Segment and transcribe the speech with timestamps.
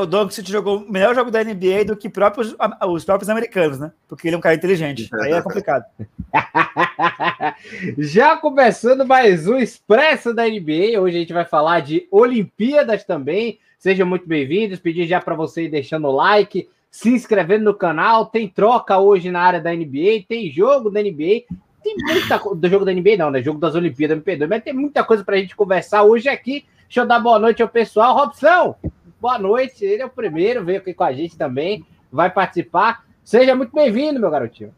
[0.00, 2.54] o Doncic jogou o melhor jogo da NBA do que próprios,
[2.88, 3.92] os próprios americanos, né?
[4.06, 5.08] Porque ele é um cara inteligente.
[5.14, 5.84] Aí é complicado.
[7.98, 11.00] Já começando mais um Expresso da NBA.
[11.00, 13.58] Hoje a gente vai falar de Olimpíadas também.
[13.78, 14.78] Sejam muito bem-vindos.
[14.78, 18.26] Pedir já para você ir deixando o like, se inscrevendo no canal.
[18.26, 21.44] Tem troca hoje na área da NBA, tem jogo da NBA.
[21.82, 22.60] Tem muita coisa.
[22.60, 23.42] Do jogo da NBA, não, né?
[23.42, 26.64] Jogo das Olimpíadas, me perdoe, mas tem muita coisa para a gente conversar hoje aqui.
[26.88, 28.16] Deixa eu dar boa noite ao pessoal.
[28.16, 28.74] Robson,
[29.20, 29.84] boa noite.
[29.84, 33.04] Ele é o primeiro, veio aqui com a gente também, vai participar.
[33.24, 34.74] Seja muito bem-vindo, meu garotinho.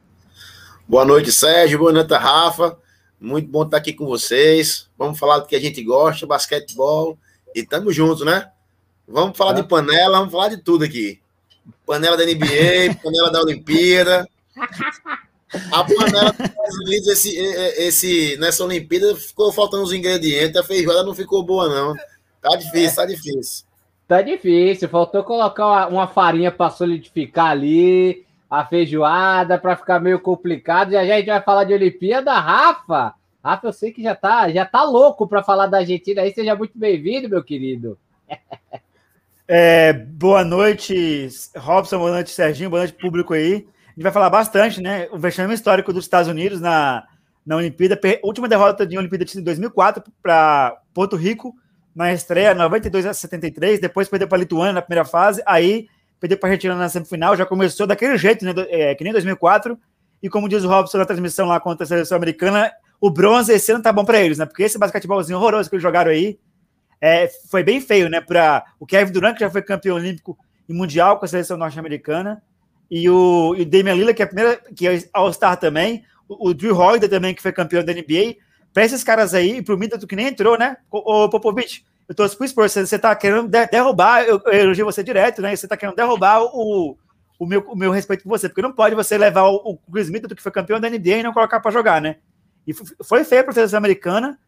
[0.89, 1.79] Boa noite, Sérgio.
[1.79, 2.77] Boa noite, Rafa.
[3.21, 4.89] Muito bom estar aqui com vocês.
[4.99, 7.19] Vamos falar do que a gente gosta, basquetebol.
[7.55, 8.51] E tamo juntos, né?
[9.07, 11.21] Vamos falar de panela, vamos falar de tudo aqui.
[11.85, 14.27] Panela da NBA, panela da Olimpíada.
[15.73, 20.57] A panela dos Estados Unidos, esse, esse, nessa Olimpíada, ficou faltando os ingredientes.
[20.57, 21.95] A feijoada não ficou boa, não.
[22.41, 23.70] Tá difícil, tá difícil.
[24.11, 30.91] Tá difícil, faltou colocar uma, farinha para solidificar ali, a feijoada para ficar meio complicado.
[30.91, 33.15] Já já a gente vai falar de Olimpíada, Rafa.
[33.41, 36.35] Rafa, eu sei que já tá, já tá louco para falar da Argentina aí.
[36.35, 37.97] Seja muito bem-vindo, meu querido.
[39.53, 43.67] É, boa noite, Robson, boa noite, Serginho, boa noite, público aí.
[43.89, 45.09] A gente vai falar bastante, né?
[45.11, 47.05] O vexame histórico dos Estados Unidos na,
[47.45, 47.99] na Olimpíada.
[48.23, 51.53] Última derrota de Olimpíada em 2004 para Porto Rico
[51.95, 55.89] na estreia, 92 a 73, depois perdeu para a Lituânia na primeira fase, aí
[56.21, 59.79] perdeu para a Argentina na semifinal, já começou daquele jeito, né, é, que nem 2004,
[60.23, 63.73] e como diz o Robson na transmissão lá contra a seleção americana, o bronze esse
[63.73, 66.39] ano tá bom para eles, né, porque esse basquetebolzinho horroroso que eles jogaram aí,
[67.01, 70.39] é, foi bem feio, né, para o Kevin Durant, que já foi campeão olímpico
[70.69, 72.43] e mundial com a seleção norte-americana,
[72.91, 76.51] e o, e o Damian Lillard, que é a primeira, que é All-Star também, o,
[76.51, 78.37] o Drew Holiday também, que foi campeão da NBA,
[78.73, 80.77] para esses caras aí, pro Middleton que nem entrou, né?
[80.91, 85.43] Ô, Popovich, eu tô pro Spurs, você tá querendo derrubar, eu, eu elogio você direto,
[85.43, 85.55] né?
[85.55, 86.97] Você tá querendo derrubar o,
[87.39, 90.11] o, meu, o meu respeito por você, porque não pode você levar o, o Chris
[90.11, 92.17] Middleton, que foi campeão da NBA, e não colocar para jogar, né?
[92.67, 92.73] E
[93.05, 94.39] foi feio para a seleção americana,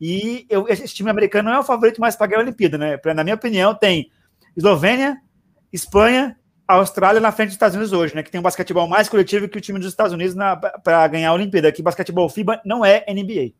[0.00, 2.96] e eu, esse time americano não é o favorito mais para ganhar a Olimpíada, né?
[2.96, 4.10] Pra, na minha opinião, tem
[4.56, 5.20] Eslovênia,
[5.72, 6.36] Espanha,
[6.66, 8.22] Austrália na frente dos Estados Unidos hoje, né?
[8.22, 10.34] Que tem um basquetebol mais coletivo que o time dos Estados Unidos
[10.82, 11.72] para ganhar a Olimpíada.
[11.72, 13.52] Que basquetebol FIBA não é NBA.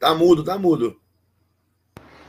[0.00, 0.96] Tá mudo, tá mudo.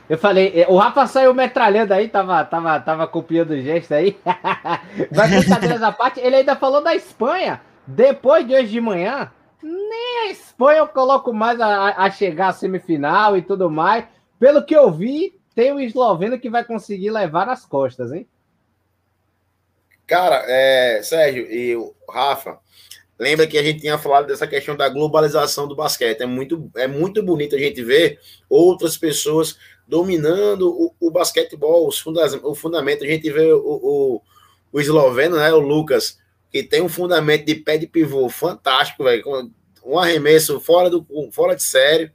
[0.06, 4.18] Eu falei, é, o Rafa saiu metralhando aí, tava, tava, tava copiando o gesto aí.
[5.10, 7.62] Vai brincadeiras à parte, ele ainda falou da Espanha.
[7.86, 12.52] Depois de hoje de manhã, nem a Espanha eu coloco mais a, a chegar à
[12.52, 14.04] semifinal e tudo mais.
[14.38, 18.26] Pelo que eu vi, tem o esloveno que vai conseguir levar nas costas, hein?
[20.06, 22.58] Cara, é, Sérgio e o Rafa,
[23.18, 26.20] lembra que a gente tinha falado dessa questão da globalização do basquete.
[26.20, 28.18] É muito, é muito bonito a gente ver
[28.48, 33.04] outras pessoas dominando o, o basquetebol, os funda o fundamento.
[33.04, 34.22] A gente vê o, o,
[34.72, 36.18] o esloveno, né, o Lucas,
[36.50, 39.50] que tem um fundamento de pé de pivô fantástico, velho,
[39.84, 42.10] um arremesso fora, do, fora de sério.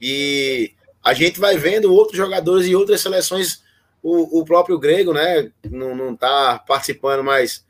[0.00, 3.62] E a gente vai vendo outros jogadores e outras seleções.
[4.02, 7.64] O, o próprio Grego, né, não, não tá participando, mas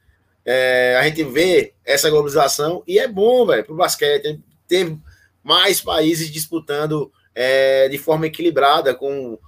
[0.45, 4.41] é, a gente vê essa globalização e é bom, velho, para o basquete.
[4.67, 4.97] Ter
[5.43, 9.39] mais países disputando é, de forma equilibrada, com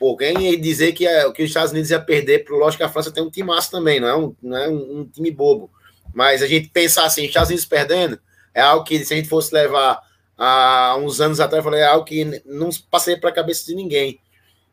[0.00, 2.88] Pô, quem dizer que, é, que os Estados Unidos ia perder, pro lógico que a
[2.88, 5.70] França tem um time massa também, não é um, não é um, um, time bobo.
[6.14, 8.18] Mas a gente pensar assim, Estados Unidos perdendo,
[8.54, 10.00] é algo que, se a gente fosse levar
[10.42, 14.18] há uns anos atrás, falei, é algo que não passei para a cabeça de ninguém.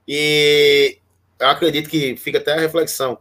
[0.08, 0.98] E
[1.38, 3.20] eu acredito que fica até a reflexão.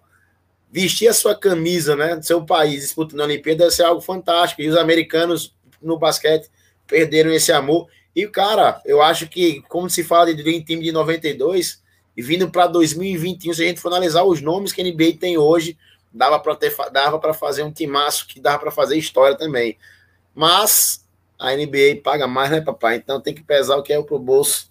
[0.70, 4.62] Vestir a sua camisa, né, do seu país, disputando a Olimpíada, deve ser algo fantástico.
[4.62, 6.48] E os americanos no basquete
[6.86, 7.88] perderam esse amor.
[8.14, 11.82] E, cara, eu acho que, como se fala de Dream Team de 92,
[12.16, 15.36] e vindo para 2021, se a gente for analisar os nomes que a NBA tem
[15.36, 15.76] hoje,
[16.12, 19.76] dava para fazer um timaço que dava para fazer história também.
[20.34, 21.05] Mas
[21.38, 22.96] a NBA paga mais, né, papai?
[22.96, 24.70] Então tem que pesar o que é o pro bolso.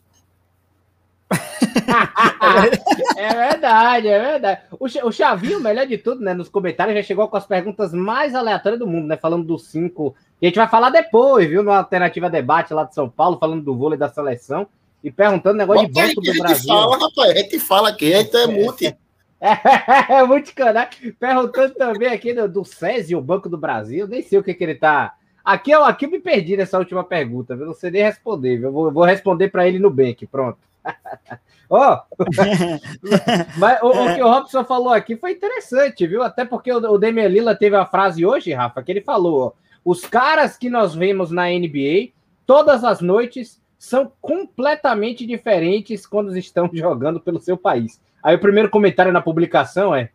[3.18, 4.62] é verdade, é verdade.
[4.80, 6.34] O, Chavinho, melhor de tudo, né?
[6.34, 9.18] Nos comentários já chegou com as perguntas mais aleatórias do mundo, né?
[9.18, 10.16] Falando dos cinco.
[10.42, 11.64] E a gente vai falar depois, viu?
[11.64, 14.68] No Alternativa Debate lá de São Paulo, falando do vôlei da seleção
[15.04, 16.74] e perguntando negócio Bota de banco do Brasil.
[16.74, 18.98] Fala, rapaz, a gente fala aqui, a gente é multi.
[19.38, 20.88] É, é multicanal.
[21.20, 24.64] Perguntando também aqui do, do SESI, o Banco do Brasil, nem sei o que, que
[24.64, 25.14] ele tá.
[25.46, 27.68] Aqui eu, aqui eu me perdi nessa última pergunta, viu?
[27.68, 28.60] Não sei nem responder?
[28.64, 30.58] Eu vou, vou responder para ele no Bank, pronto.
[31.70, 32.24] Ó, oh,
[33.58, 36.24] mas o, o, que o Robson falou aqui foi interessante, viu?
[36.24, 40.02] Até porque o, o Demian Lila teve a frase hoje, Rafa, que ele falou: Os
[40.02, 42.10] caras que nós vemos na NBA,
[42.46, 48.02] todas as noites, são completamente diferentes quando estão jogando pelo seu país.
[48.22, 50.10] Aí o primeiro comentário na publicação é: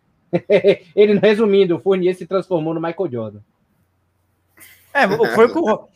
[0.94, 3.40] ele, resumindo, o Fournier se transformou no Michael Jordan.
[4.92, 5.88] É, foi o que o,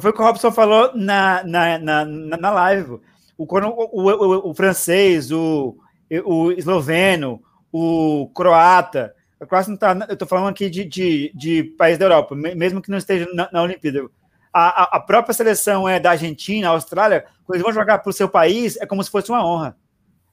[0.00, 3.00] foi o, que o Robson falou na, na, na, na live.
[3.36, 5.76] O, o, o, o francês, o,
[6.24, 9.14] o esloveno, o croata.
[9.40, 9.96] O croata não tá.
[10.08, 13.48] Eu estou falando aqui de, de, de país da Europa, mesmo que não esteja na,
[13.52, 14.08] na Olimpíada.
[14.52, 18.28] A, a, própria seleção é da Argentina, Austrália, quando eles vão jogar para o seu
[18.28, 19.74] país, é como se fosse uma honra.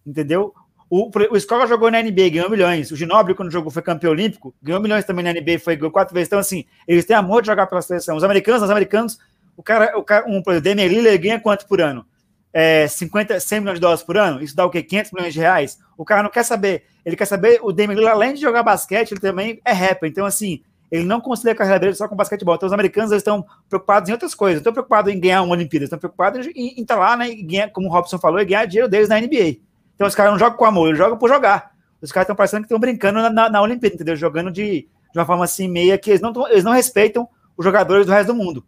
[0.05, 0.53] Entendeu?
[0.89, 2.91] O, o Escola jogou na NBA, ganhou milhões.
[2.91, 6.13] O Ginobili, quando jogou, foi campeão olímpico, ganhou milhões também na NBA, foi ganhou quatro
[6.13, 6.27] vezes.
[6.27, 8.17] Então, assim, eles têm amor de jogar pela seleção.
[8.17, 9.19] Os americanos, os americanos,
[9.55, 12.05] o cara, o cara um, por exemplo, Lillard ganha quanto por ano?
[12.51, 14.41] É, 50, 100 milhões de dólares por ano?
[14.41, 14.81] Isso dá o quê?
[14.81, 15.77] 500 milhões de reais?
[15.95, 16.85] O cara não quer saber.
[17.05, 20.09] Ele quer saber, o Damian Lillard, além de jogar basquete, ele também é rapper.
[20.09, 22.55] Então, assim, ele não concilia a carreira dele só com basquetebol.
[22.55, 24.59] Então, os americanos eles estão preocupados em outras coisas.
[24.59, 27.87] Estão preocupados em ganhar uma Olimpíada, estão preocupados em, em estar lá, né, ganhar, como
[27.87, 29.68] o Robson falou, e ganhar dinheiro deles na NBA.
[29.99, 31.71] Então os caras não jogam com amor, eles jogam por jogar.
[32.01, 34.15] Os caras estão parecendo que estão brincando na, na, na, Olimpíada, entendeu?
[34.15, 38.05] Jogando de, de uma forma assim, meia que eles não, eles não respeitam os jogadores
[38.05, 38.63] do resto do mundo.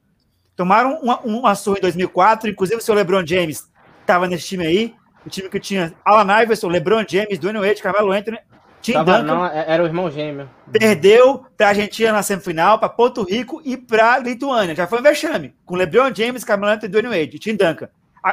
[0.58, 3.66] Tomaram uma, uma surra em 2004, inclusive o seu LeBron James
[4.02, 4.94] estava nesse time aí,
[5.26, 8.38] o time que tinha Alan Iverson, LeBron James, Dwayne Wade, Carmelo Anthony,
[8.82, 9.34] Tim Tava, Duncan.
[9.34, 10.50] Não, é, era o irmão gêmeo.
[10.70, 14.76] Perdeu para a Argentina na semifinal, para Porto Rico e para Lituânia.
[14.76, 17.88] Já foi um vexame, com LeBron James, Carmelo Anthony e Dwayne Wade, Tim Duncan.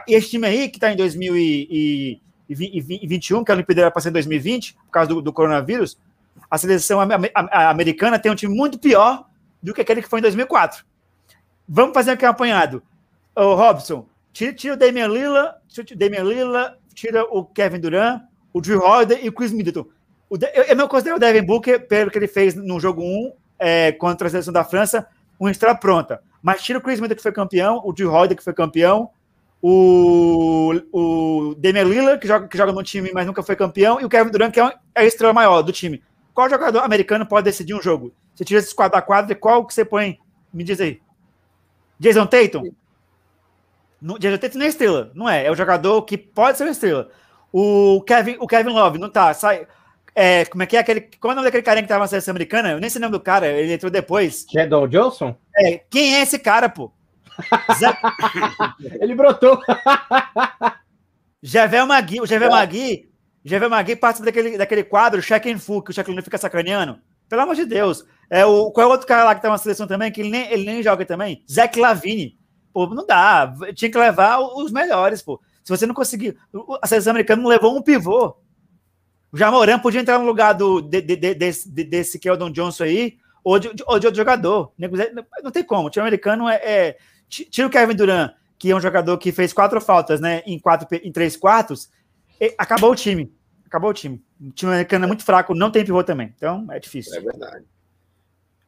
[0.09, 3.91] E esse time aí, que está em 2000 e, e 21, que a Olimpíada era
[3.91, 5.99] para ser em 2020, por causa do, do coronavírus,
[6.51, 9.27] a seleção americana tem um time muito pior
[9.63, 10.85] do que aquele que foi em 2004.
[11.69, 12.83] Vamos fazer aqui um apanhado.
[13.35, 18.23] Ô, Robson, tira, tira o Damian Lillard, tira tira o Kevin Durant,
[18.53, 19.87] o Drew Holiday e o Chris Middleton.
[20.29, 23.33] O eu, eu, não considero o Devin Booker, pelo que ele fez no jogo 1
[23.59, 25.07] é, contra a seleção da França,
[25.39, 26.23] uma estrela pronta.
[26.43, 29.11] Mas tira o Chris Middleton, que foi campeão, o Drew Holiday, que foi campeão,
[29.63, 34.05] o, o Damian Lillard, que joga, que joga no time, mas nunca foi campeão, e
[34.05, 34.65] o Kevin Durant, que é,
[34.95, 36.03] é a estrela maior do time.
[36.33, 38.13] Qual jogador americano pode decidir um jogo?
[38.35, 40.19] Você tira esses quadro a quadro, qual que você põe?
[40.53, 41.01] Me diz aí.
[41.99, 42.71] Jason Tatum?
[44.01, 45.47] No, Jason Tatum não é estrela, não é.
[45.47, 47.11] É o jogador que pode ser uma estrela.
[47.53, 49.35] O Kevin, o Kevin Love, não tá.
[49.35, 49.67] Sai,
[50.15, 51.01] é, como é que é aquele.
[51.21, 52.71] Qual é o nome daquele carinha que tava na seleção americana?
[52.71, 54.47] Eu nem sei o nome do cara, ele entrou depois.
[54.51, 55.35] Shadow Johnson?
[55.57, 56.93] É, quem é esse cara, pô?
[59.01, 59.61] Ele brotou.
[61.43, 62.51] Javel Magui, o Javel é.
[62.51, 63.11] Magui,
[63.45, 66.99] Javel Magui participa daquele, daquele quadro Check and Full, que o Shaquille fica sacaneando.
[67.29, 68.05] Pelo amor de Deus.
[68.31, 70.31] É o, qual é o outro cara lá que tá na seleção também, que ele
[70.31, 71.45] nem, ele nem joga também?
[71.51, 72.39] Zach Lavine.
[72.73, 73.53] Pô, não dá.
[73.75, 75.41] Tinha que levar os melhores, pô.
[75.63, 76.37] Se você não conseguir.
[76.83, 78.37] A seleção americana não levou um pivô.
[79.31, 83.19] O Jamoran podia entrar no lugar do, de, de, de, desse, desse Keldon Johnson aí,
[83.45, 84.73] ou de, ou de outro jogador.
[85.43, 85.89] Não tem como.
[85.89, 86.97] O time americano é, é
[87.29, 90.43] Tira o Kevin Durant, que é um jogador que fez quatro faltas, né?
[90.47, 91.89] Em, quatro, em três quartos,
[92.57, 93.33] acabou o time.
[93.67, 94.23] Acabou o time.
[94.41, 96.33] O time americano é muito fraco, não tem pivô também.
[96.35, 97.15] Então é difícil.
[97.15, 97.65] É verdade.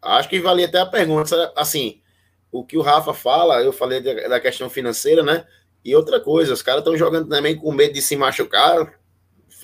[0.03, 1.53] Acho que valia até a pergunta.
[1.57, 2.01] Assim,
[2.53, 5.45] o que o Rafa fala, eu falei da questão financeira, né?
[5.85, 8.99] E outra coisa, os caras estão jogando também com medo de se machucar,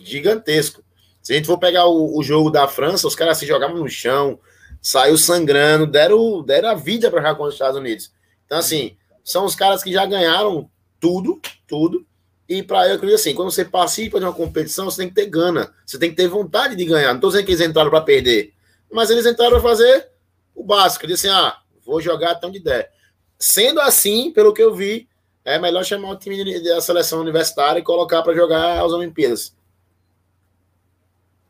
[0.00, 0.82] gigantesco.
[1.22, 3.88] Se a gente for pegar o, o jogo da França, os caras se jogavam no
[3.88, 4.38] chão,
[4.80, 8.12] saiu sangrando, deram, deram a vida para jogar contra os Estados Unidos.
[8.46, 10.70] Então, assim, são os caras que já ganharam
[11.00, 12.06] tudo, tudo.
[12.48, 15.26] E para eu acredito assim, quando você participa de uma competição, você tem que ter
[15.26, 17.08] gana, você tem que ter vontade de ganhar.
[17.08, 18.54] Não estou dizendo que eles entraram para perder,
[18.90, 20.08] mas eles entraram para fazer
[20.54, 22.92] o básico, disse assim, ah, vou jogar até onde der.
[23.38, 25.08] Sendo assim, pelo que eu vi,
[25.44, 29.54] é melhor chamar o time da seleção universitária e colocar para jogar as Olimpíadas.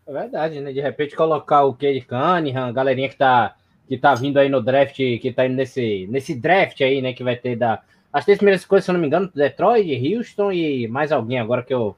[0.06, 0.73] É verdade, né?
[0.73, 3.56] De repente colocar o Cade Cunningham, galerinha que tá
[3.88, 7.25] que tá vindo aí no draft, que tá indo nesse, nesse draft aí, né, que
[7.25, 7.81] vai ter da.
[8.12, 11.62] As três primeiras coisas, se eu não me engano, Detroit, Houston e mais alguém agora
[11.62, 11.95] que eu,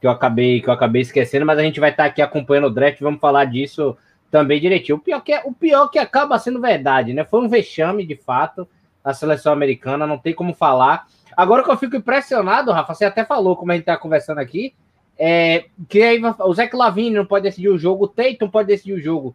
[0.00, 2.66] que eu acabei que eu acabei esquecendo, mas a gente vai estar tá aqui acompanhando
[2.66, 3.96] o draft, vamos falar disso
[4.30, 4.98] também direitinho.
[4.98, 7.24] O pior que é, o pior que acaba sendo verdade, né?
[7.24, 8.66] Foi um vexame de fato
[9.02, 11.06] a seleção americana, não tem como falar.
[11.36, 14.74] Agora que eu fico impressionado, Rafa, você até falou, como a gente tá conversando aqui,
[15.18, 18.94] é, que aí o Zé Lavine não pode decidir o jogo, o Tatum pode decidir
[18.94, 19.34] o jogo.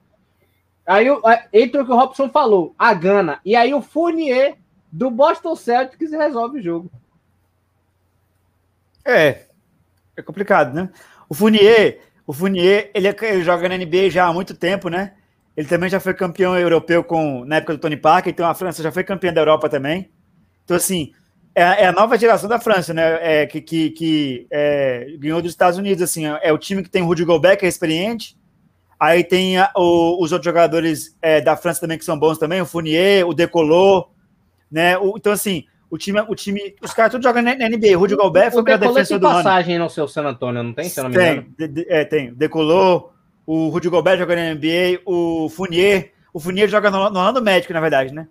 [0.86, 1.08] Aí
[1.52, 3.40] entra o que o Robson falou, a Gana.
[3.44, 4.56] E aí o Fournier
[4.92, 6.92] do Boston Celtics resolve o jogo.
[9.04, 9.46] É,
[10.16, 10.90] é complicado, né?
[11.28, 15.14] O Fournier, o Fournier, ele, é, ele, joga na NBA já há muito tempo, né?
[15.58, 18.84] Ele também já foi campeão europeu com, na época do Tony Parker, então a França
[18.84, 20.12] já foi campeã da Europa também.
[20.64, 21.14] Então, assim,
[21.54, 23.42] é, é a nova geração da França, né?
[23.42, 26.26] É, que que, que é, ganhou dos Estados Unidos, assim.
[26.26, 28.38] É o time que tem o Rudy Gobert, que é experiente,
[29.00, 32.62] Aí tem a, o, os outros jogadores é, da França também que são bons também,
[32.62, 34.08] o Fournier, o Decolô,
[34.72, 34.98] né?
[34.98, 37.96] O, então, assim, o time, o time, os caras tudo jogam na NBA.
[37.96, 40.90] O Rudy Gobert foi o melhor defensor do passagem no seu San Antônio, não tem?
[40.90, 42.34] Se não me tem, de, de, é, tem.
[42.34, 43.14] Decolou.
[43.46, 45.02] O Rudy Gobert joga na NBA.
[45.06, 46.12] O Fournier.
[46.34, 48.28] O Fournier joga no, no Orlando Médico, na verdade, né?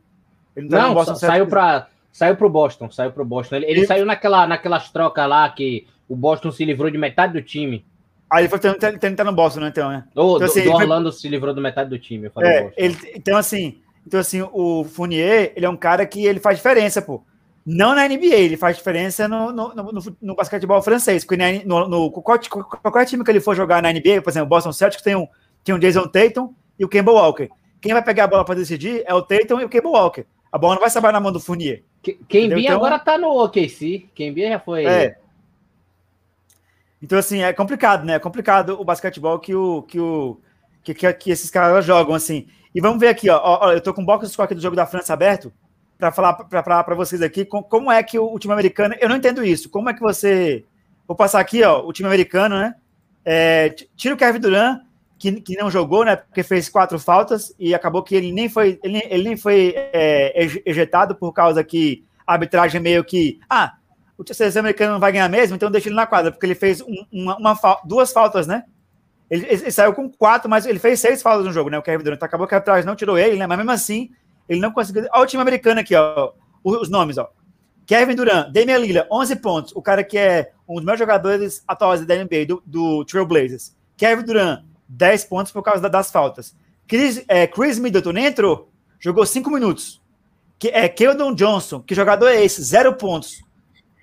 [0.56, 3.56] Ele não, não Boston saiu para saiu pro Boston, saiu pro Boston.
[3.56, 3.86] Ele, ele e...
[3.86, 7.84] saiu naquela, naquelas trocas lá que o Boston se livrou de metade do time.
[8.34, 10.04] Aí ele foi tentar no Boston, né, então, né?
[10.12, 11.20] O, então, assim, do, do Orlando foi...
[11.20, 12.28] se livrou de metade do time.
[12.42, 16.56] É, ele, então, assim, então, assim, o Fournier, ele é um cara que ele faz
[16.56, 17.22] diferença, pô.
[17.64, 21.24] Não na NBA, ele faz diferença no, no, no, no basquetebol francês.
[21.24, 24.50] Porque no, no, qualquer, qualquer time que ele for jogar na NBA, por exemplo, o
[24.50, 25.28] Boston Celtics tem um,
[25.62, 27.48] tem um Jason Tatum e o Kemba Walker.
[27.80, 30.24] Quem vai pegar a bola para decidir é o Tatum e o Kemba Walker.
[30.50, 31.84] A bola não vai saber na mão do Fournier.
[32.28, 34.08] Kemba então, agora tá no OKC.
[34.12, 34.84] Kemba já foi...
[34.84, 35.23] É.
[37.04, 38.14] Então, assim, é complicado, né?
[38.14, 40.40] É complicado o basquetebol que, o, que, o,
[40.82, 42.46] que, que, que esses caras jogam, assim.
[42.74, 43.38] E vamos ver aqui, ó.
[43.42, 45.52] ó eu tô com o box score aqui do jogo da França aberto
[45.98, 48.94] para falar para vocês aqui com, como é que o, o, time americano.
[48.98, 49.68] Eu não entendo isso.
[49.68, 50.64] Como é que você.
[51.06, 52.74] Vou passar aqui, ó, o time americano, né?
[53.22, 54.80] É, tira o Kevin Durant,
[55.18, 56.16] que, que não jogou, né?
[56.16, 60.32] Porque fez quatro faltas e acabou que ele nem foi, ele, ele nem foi é,
[60.64, 63.40] ejetado por causa que a arbitragem meio que.
[63.46, 63.74] Ah,
[64.16, 66.80] o seleção americano não vai ganhar mesmo, então deixa ele na quadra, porque ele fez
[66.80, 68.64] um, uma, uma, duas faltas, né?
[69.30, 71.78] Ele, ele, saiu com quatro, mas ele fez seis faltas no jogo, né?
[71.78, 72.22] O Kevin Durant.
[72.22, 73.46] Acabou que a arbitragem não tirou ele, né?
[73.46, 74.10] Mas mesmo assim,
[74.48, 75.06] ele não conseguiu.
[75.12, 76.32] Olha o time americano aqui, ó.
[76.62, 77.28] Os nomes, ó.
[77.86, 79.72] Kevin Durant, Damian Lillard, 11 pontos.
[79.74, 83.74] O cara que é um dos melhores jogadores atuais da NBA, do, do Trail Blazers.
[83.96, 86.54] Kevin Durant, 10 pontos por causa das faltas.
[86.86, 88.70] Chris, é, Chris Middleton nem entrou.
[88.98, 90.02] Jogou 5 minutos.
[90.58, 92.62] Que, é, Keldon Johnson, que jogador é esse?
[92.62, 93.43] 0 pontos.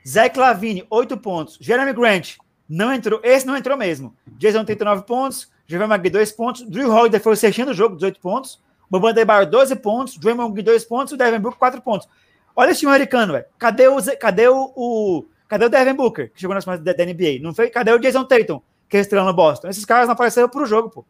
[0.07, 1.57] Zach Lavine, 8 pontos.
[1.61, 3.19] Jeremy Grant, não entrou.
[3.23, 4.15] Esse não entrou mesmo.
[4.37, 5.51] Jason 39 pontos.
[5.67, 6.61] Javier McGee, 2 pontos.
[6.63, 8.61] Drew Holiday foi o sextinho do jogo, 18 pontos.
[8.89, 10.17] Boban Debaio, 12 pontos.
[10.17, 11.13] Draymond Green, 2 pontos.
[11.13, 12.07] O Devin Booker, 4 pontos.
[12.55, 13.45] Olha esse time americano, velho.
[13.57, 17.05] Cadê o, cadê o, o, cadê o Devin Booker, que chegou nas finais da, da,
[17.05, 17.39] NBA?
[17.41, 17.69] Não foi?
[17.69, 19.69] Cadê o Jason Tatum, que é estrela no Boston?
[19.69, 21.05] Esses caras não apareceram pro jogo, pô.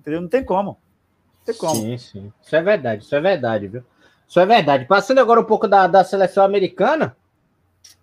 [0.00, 0.20] Entendeu?
[0.20, 0.70] Não tem como.
[0.70, 1.74] Não tem como.
[1.76, 2.32] Sim, sim.
[2.42, 3.84] Isso é verdade, isso é verdade, viu?
[4.28, 4.84] Isso é verdade.
[4.86, 7.16] Passando agora um pouco da, da seleção americana,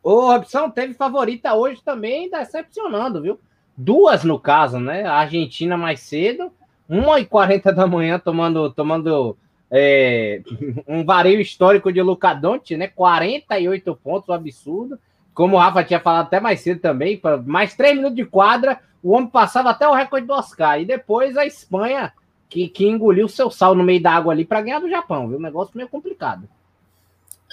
[0.04, 3.40] o Robson teve favorita hoje também, decepcionando, viu?
[3.78, 5.04] Duas no caso, né?
[5.06, 6.52] A Argentina mais cedo
[6.92, 9.38] 1h40 da manhã tomando, tomando
[9.72, 10.42] é,
[10.86, 12.88] um vareio histórico de Luca Doncic, né?
[12.88, 15.00] 48 pontos, um absurdo.
[15.34, 19.12] Como o Rafa tinha falado até mais cedo também, mais 3 minutos de quadra, o
[19.12, 20.82] homem passava até o recorde do Oscar.
[20.82, 22.12] E depois a Espanha,
[22.50, 25.38] que, que engoliu seu sal no meio da água ali para ganhar do Japão, viu?
[25.38, 26.50] Um negócio meio complicado.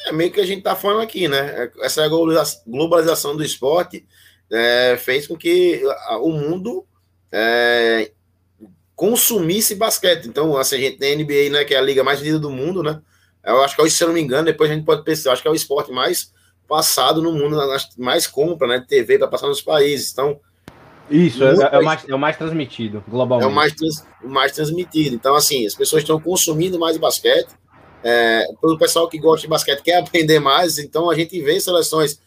[0.07, 1.71] É meio que a gente tá falando aqui, né?
[1.81, 2.09] Essa
[2.67, 4.07] globalização do esporte
[4.51, 5.83] é, fez com que
[6.21, 6.87] o mundo
[7.33, 8.11] é,
[8.95, 10.27] consumisse basquete.
[10.27, 12.51] Então, assim, a gente tem a NBA, né, que é a liga mais vendida do
[12.51, 13.01] mundo, né?
[13.45, 15.43] Eu acho que, é se eu não me engano, depois a gente pode pensar, acho
[15.43, 16.33] que é o esporte mais
[16.69, 17.57] passado no mundo,
[17.97, 20.13] mais compra, né, de TV para passar nos países.
[20.13, 20.39] Então,
[21.11, 23.49] isso, é, é, o mais, é o mais transmitido globalmente.
[23.49, 25.15] É o mais, trans, mais transmitido.
[25.15, 27.49] Então, assim, as pessoas estão consumindo mais basquete.
[28.03, 32.21] É, pelo pessoal que gosta de basquete quer aprender mais, então a gente vê seleções.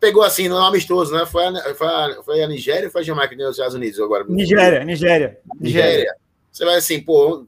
[0.00, 1.26] Pegou assim, não é amistoso, né?
[1.26, 4.24] Foi a, foi a, foi a Nigéria ou foi a Jamaica nos Estados Unidos agora?
[4.26, 5.38] Nigéria, Nigéria.
[5.60, 6.14] Nigéria.
[6.50, 7.46] Você vai assim, pô,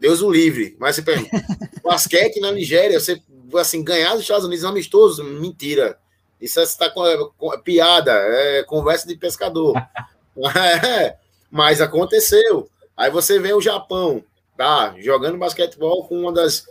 [0.00, 0.76] Deus o livre.
[0.78, 1.30] Mas você pergunta,
[1.82, 3.20] basquete na Nigéria, você
[3.54, 5.98] assim, ganhar dos Estados Unidos é amistoso, mentira.
[6.40, 7.02] Isso está com,
[7.38, 9.74] com, piada, é conversa de pescador.
[10.56, 11.16] é,
[11.50, 12.68] mas aconteceu.
[12.96, 14.24] Aí você vê o Japão,
[14.56, 14.94] tá?
[14.98, 16.66] Jogando basquetebol com uma das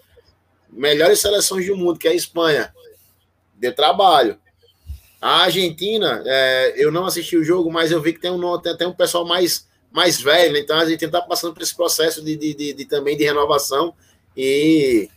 [0.70, 2.74] melhores seleções do mundo, que é a Espanha.
[3.56, 4.40] Deu trabalho.
[5.22, 8.76] A Argentina, é, eu não assisti o jogo, mas eu vi que tem um, tem,
[8.76, 12.36] tem um pessoal mais mais velho, então a gente está passando por esse processo de,
[12.36, 13.94] de, de, de, também de renovação
[14.36, 15.10] e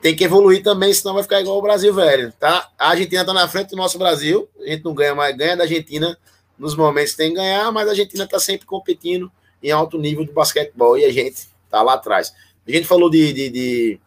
[0.00, 2.70] tem que evoluir também, senão vai ficar igual o Brasil velho, tá?
[2.78, 5.64] A Argentina está na frente do nosso Brasil, a gente não ganha mais, ganha da
[5.64, 6.18] Argentina
[6.58, 9.30] nos momentos que tem que ganhar, mas a Argentina está sempre competindo
[9.62, 12.34] em alto nível do basquetebol e a gente está lá atrás.
[12.66, 14.00] A gente falou de, de, de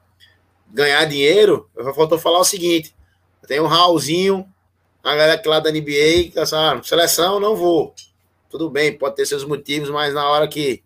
[0.71, 2.95] ganhar dinheiro, faltou falar o seguinte:
[3.47, 4.47] tem um Raulzinho,
[5.03, 6.45] a galera que lá da NBA, que tá,
[6.83, 7.93] seleção, não vou
[8.49, 10.81] tudo bem, pode ter seus motivos, mas na hora que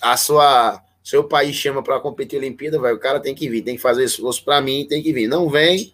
[0.00, 3.62] a sua seu país chama para competir a Olimpíada, vai, o cara tem que vir,
[3.62, 5.26] tem que fazer esforço para mim, tem que vir.
[5.26, 5.92] Não vem,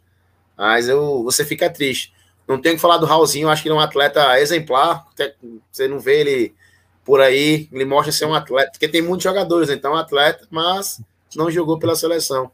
[0.56, 2.12] mas eu, você fica triste.
[2.46, 5.06] Não tenho que falar do Raulzinho, acho que ele é um atleta exemplar.
[5.70, 6.54] Você não vê ele
[7.06, 10.44] por aí, ele mostra ser um atleta, porque tem muitos jogadores, então é um atleta,
[10.50, 11.00] mas
[11.36, 12.50] não jogou pela seleção.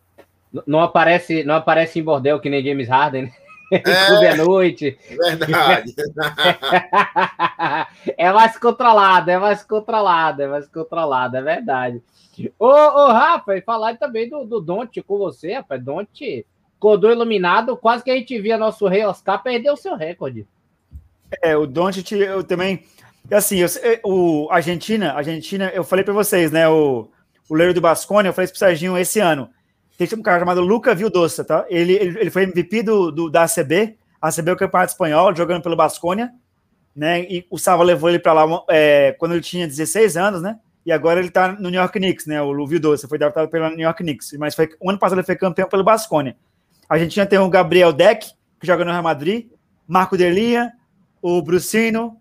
[0.66, 3.32] Não aparece, não aparece em bordel que nem James Harden, né?
[3.72, 4.98] É, clube à noite.
[5.08, 5.94] Verdade.
[8.18, 12.02] é mais controlado, é mais controlado, é mais controlado, é verdade.
[12.58, 15.82] Ô, ô Rafa, e falar também do, do Donte com você, rapaz.
[15.82, 16.44] Donte,
[16.78, 20.46] Codô iluminado, quase que a gente via nosso rei Oscar perder o seu recorde.
[21.40, 22.84] É, o Donte, eu também.
[23.30, 23.68] Assim, eu,
[24.04, 26.68] o Argentina, Argentina, eu falei para vocês, né?
[26.68, 27.08] O,
[27.48, 29.48] o Leiro do Bascone, eu falei pro Serginho esse ano.
[29.96, 31.64] Tem um cara chamado Luca Vildoça, tá?
[31.68, 35.62] Ele, ele, ele foi MVP do, do, da ACB, ACB é o Campeonato Espanhol, jogando
[35.62, 36.30] pelo Basconia,
[36.94, 37.22] né?
[37.22, 40.58] E o Sava levou ele para lá é, quando ele tinha 16 anos, né?
[40.84, 42.40] E agora ele tá no New York Knicks, né?
[42.42, 45.36] O Vildoça foi draftado pelo New York Knicks, mas foi, o ano passado ele foi
[45.36, 46.36] campeão pelo Basconia.
[46.88, 49.46] A já tem o Gabriel Deck, que joga no Real Madrid,
[49.86, 50.72] Marco Delia,
[51.20, 52.16] o Brucino,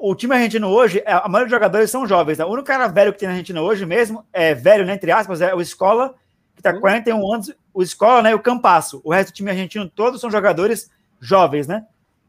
[0.00, 2.38] o time argentino hoje, a maioria dos jogadores são jovens.
[2.38, 2.44] Né?
[2.44, 5.40] O único cara velho que tem na Argentina hoje mesmo, é velho, né, entre aspas,
[5.40, 6.14] é o Escola,
[6.54, 9.00] que está com 41 anos, o Escola né, e o Campasso.
[9.04, 10.90] O resto do time argentino todos são jogadores
[11.20, 11.84] jovens, né?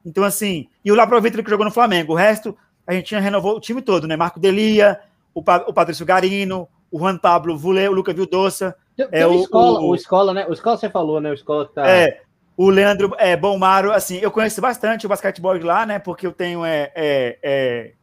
[0.06, 2.14] Então, assim, e o Laprovitro que jogou no Flamengo.
[2.14, 4.16] O resto, a Argentina renovou o time todo, né?
[4.16, 5.00] Marco Delia,
[5.34, 8.76] o, pa o Patrício Garino, o Juan Pablo Vule, o Luca Vildoça.
[9.12, 10.46] é, o, escola, o, o, Escola, né?
[10.48, 11.32] O Escola você falou, né?
[11.32, 11.88] O Escola que tá.
[11.88, 12.22] É,
[12.64, 15.98] o Leandro é, Bomaro, assim, eu conheço bastante o basquetebol de lá, né?
[15.98, 17.94] Porque eu tenho é, é, é,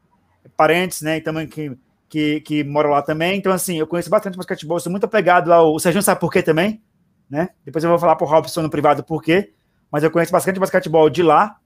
[0.56, 1.20] parentes, né?
[1.20, 3.38] Também que, que, que moram lá também.
[3.38, 5.72] Então, assim, eu conheço bastante basquetebol, sou muito apegado ao.
[5.72, 6.82] O Sérgio sabe por quê também,
[7.30, 7.50] né?
[7.64, 9.52] Depois eu vou falar pro Robson no privado por quê.
[9.92, 11.56] Mas eu conheço bastante basquetebol de lá,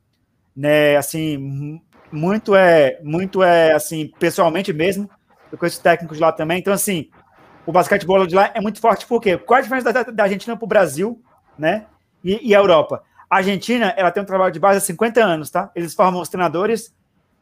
[0.54, 0.94] né?
[0.96, 1.80] Assim,
[2.12, 5.08] muito é, muito é, assim, pessoalmente mesmo.
[5.50, 6.58] Eu conheço técnicos de lá também.
[6.58, 7.08] Então, assim,
[7.64, 9.38] o basquetebol de lá é muito forte, por quê?
[9.38, 11.22] Qual a diferença da, da Argentina para o Brasil,
[11.58, 11.86] né?
[12.24, 13.02] E, e a Europa.
[13.28, 15.70] A Argentina, ela tem um trabalho de base há 50 anos, tá?
[15.74, 16.94] Eles formam os treinadores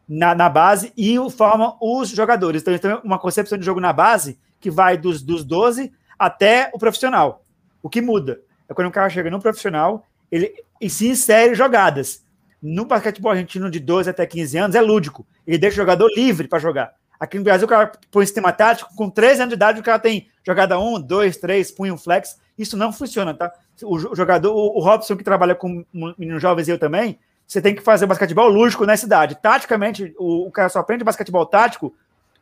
[0.09, 2.63] na, na base e formam os jogadores.
[2.63, 6.71] Então, eles têm uma concepção de jogo na base que vai dos, dos 12 até
[6.73, 7.45] o profissional.
[7.83, 12.25] O que muda é quando o cara chega no profissional ele, e se insere jogadas.
[12.63, 15.27] No basquetebol argentino de 12 até 15 anos é lúdico.
[15.47, 16.93] Ele deixa o jogador livre para jogar.
[17.19, 19.99] Aqui no Brasil, o cara põe sistema tático, com 13 anos de idade, o cara
[19.99, 22.39] tem jogada 1, 2, 3, punho flex.
[22.57, 23.53] Isso não funciona, tá?
[23.83, 27.83] O jogador, o Robson, que trabalha com meninos jovens e eu também, você tem que
[27.83, 29.37] fazer basquetebol lúdico nessa idade.
[29.41, 31.93] Taticamente, o, o cara só aprende basquetebol tático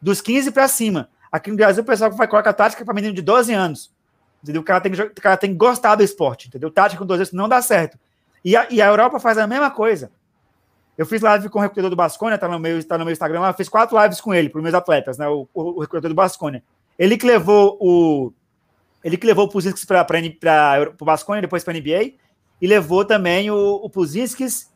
[0.00, 1.08] dos 15 para cima.
[1.32, 3.92] Aqui no Brasil, o pessoal vai colocar tática para menino de 12 anos.
[4.42, 4.62] Entendeu?
[4.62, 6.70] O cara tem que, o cara tem que gostar do esporte, entendeu?
[6.70, 7.98] Tática com 12 anos não dá certo.
[8.44, 10.10] E a, e a Europa faz a mesma coisa.
[10.96, 13.40] Eu fiz live com o recrutador do Basconia, tá no meu, tá no meu Instagram
[13.40, 15.28] lá, fiz quatro lives com ele, para os meus atletas, né?
[15.28, 16.62] O, o, o recrutador do Basconia.
[16.98, 18.32] Ele que levou o,
[19.08, 20.06] ele que levou o Puzinskis para
[21.00, 22.12] o Basconia, depois para a NBA,
[22.60, 24.70] e levou também o, o Puzinskis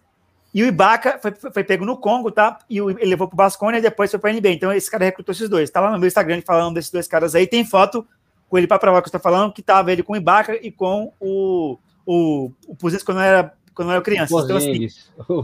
[0.54, 2.58] e o Ibaka foi, foi pego no Congo, tá?
[2.68, 4.50] E o, ele levou para o Basconia e depois foi para a NBA.
[4.50, 5.70] Então esse cara recrutou esses dois.
[5.70, 7.46] Tá lá no meu Instagram falando desses dois caras aí.
[7.46, 8.06] Tem foto
[8.48, 10.70] com ele para provar que eu estou falando, que tava ele com o Ibaka e
[10.70, 14.34] com o, o, o Puzinskis quando era, quando era criança.
[14.44, 14.88] Então, assim,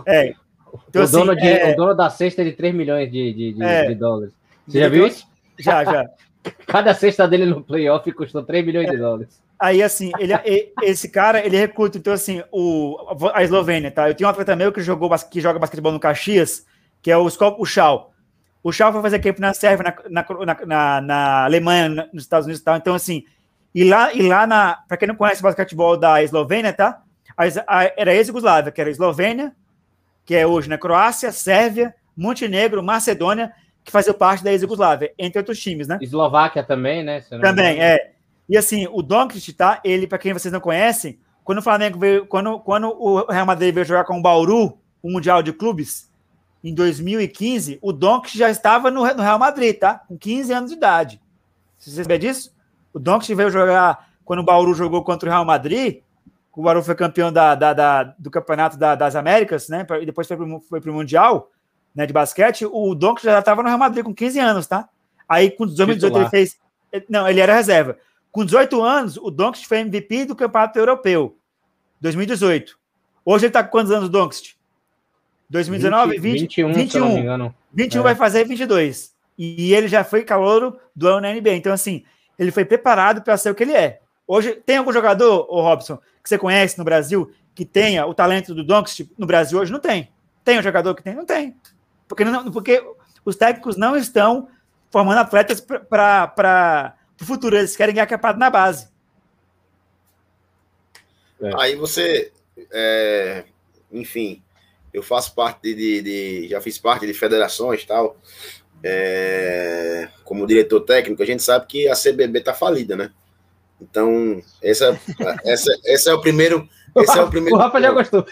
[0.06, 0.34] é,
[0.88, 3.52] então, o, assim, dono de, é, o dono da cesta de 3 milhões de, de,
[3.54, 4.34] de, é, de dólares.
[4.66, 5.26] Você já viu isso?
[5.58, 6.04] Já, já.
[6.66, 9.42] Cada cesta dele no playoff custou 3 milhões de dólares.
[9.58, 10.32] Aí, assim, ele,
[10.82, 12.96] esse cara, ele recruta, então, assim, o,
[13.34, 14.08] a Eslovênia, tá?
[14.08, 16.64] Eu tenho um atleta meu que, jogou, que joga basquetebol no Caxias,
[17.02, 17.28] que é o,
[17.64, 18.12] Schau.
[18.62, 22.60] O Schau foi fazer camp na Sérvia, na, na, na, na Alemanha, nos Estados Unidos
[22.60, 22.76] e tal.
[22.76, 23.24] Então, assim,
[23.74, 24.78] e lá, e lá na.
[24.86, 27.02] Para quem não conhece o basquetebol da Eslovênia, tá?
[27.36, 29.52] A, a, era ex-Yugoslávia, que era a Eslovênia,
[30.24, 33.52] que é hoje na Croácia, Sérvia, Montenegro, Macedônia
[33.88, 35.98] que fazia parte da ex-Yugoslávia, entre outros times, né?
[36.02, 37.22] Eslováquia também, né?
[37.22, 38.12] Também, é.
[38.46, 39.80] E assim, o Doncic, tá?
[39.82, 43.74] Ele, para quem vocês não conhecem, quando o Flamengo veio, quando, quando o Real Madrid
[43.74, 46.12] veio jogar com o Bauru, o Mundial de Clubes,
[46.62, 50.02] em 2015, o Doncic já estava no, no, Real Madrid, tá?
[50.06, 51.18] Com 15 anos de idade.
[51.78, 52.54] Vocês sabem disso?
[52.92, 56.02] O Doncic veio jogar quando o Bauru jogou contra o Real Madrid,
[56.54, 59.86] o Bauru foi campeão da, da, da do Campeonato da, das Américas, né?
[60.02, 61.50] E depois foi para o Mundial
[61.98, 64.88] né, de basquete, o Doncic já estava no Real Madrid com 15 anos, tá?
[65.28, 66.56] Aí com 2018 ele fez.
[67.08, 67.98] Não, ele era reserva.
[68.30, 71.36] Com 18 anos, o Doncic foi MVP do Campeonato Europeu.
[72.00, 72.78] 2018.
[73.24, 74.54] Hoje ele está com quantos anos, o Doncic?
[75.50, 76.72] 2019, 20, 21.
[76.72, 78.02] 21, 21 é.
[78.04, 79.12] vai fazer 22.
[79.36, 81.56] E ele já foi calouro do ano na NBA.
[81.56, 82.04] Então, assim,
[82.38, 83.98] ele foi preparado para ser o que ele é.
[84.24, 88.54] Hoje, tem algum jogador, o Robson, que você conhece no Brasil, que tenha o talento
[88.54, 89.72] do Doncic no Brasil hoje?
[89.72, 90.12] Não tem.
[90.44, 91.16] Tem um jogador que tem?
[91.16, 91.56] Não tem.
[92.08, 92.82] Porque, não, porque
[93.24, 94.48] os técnicos não estão
[94.90, 98.88] formando atletas para o futuro, eles querem ganhar capado na base.
[101.40, 101.50] É.
[101.60, 102.32] Aí você,
[102.72, 103.44] é,
[103.92, 104.42] enfim,
[104.92, 108.16] eu faço parte de, de, já fiz parte de federações tal,
[108.82, 113.12] é, como diretor técnico, a gente sabe que a CBB tá falida, né?
[113.80, 114.98] Então, essa,
[115.44, 116.68] essa, esse é o primeiro.
[116.96, 117.56] Esse é o primeiro.
[117.56, 118.26] O Rafa já gostou.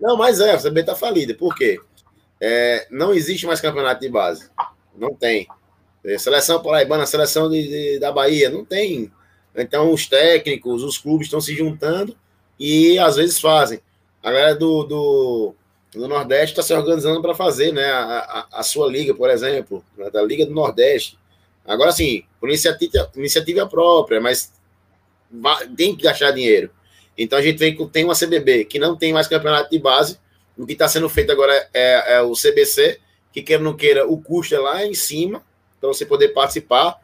[0.00, 1.34] Não, mas é, a CBB está falida.
[1.34, 1.80] Por quê?
[2.40, 4.50] É, não existe mais campeonato de base.
[4.96, 5.46] Não tem.
[6.04, 9.10] É, seleção paraibana, seleção de, de, da Bahia, não tem.
[9.54, 12.16] Então, os técnicos, os clubes estão se juntando
[12.58, 13.80] e às vezes fazem.
[14.22, 15.54] A galera do, do,
[15.92, 19.84] do Nordeste está se organizando para fazer né, a, a, a, sua liga, por exemplo,
[19.96, 21.18] né, da Liga do Nordeste.
[21.64, 24.52] Agora, sim, por iniciativa, iniciativa própria, mas
[25.76, 26.70] tem que gastar dinheiro.
[27.16, 30.18] Então, a gente vem, tem uma CBB que não tem mais campeonato de base.
[30.56, 33.00] O que está sendo feito agora é, é o CBC,
[33.32, 35.42] que queira ou não queira, o custo é lá em cima,
[35.80, 36.98] para você poder participar,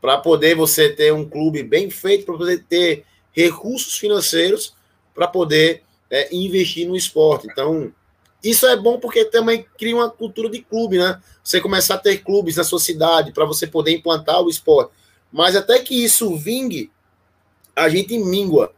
[0.00, 4.74] para poder você ter um clube bem feito, para poder ter recursos financeiros
[5.14, 7.48] para poder é, investir no esporte.
[7.50, 7.92] Então,
[8.42, 11.20] isso é bom porque também cria uma cultura de clube, né?
[11.42, 14.92] Você começar a ter clubes na sua cidade para você poder implantar o esporte.
[15.32, 16.90] Mas até que isso vingue,
[17.74, 18.72] a gente mingua.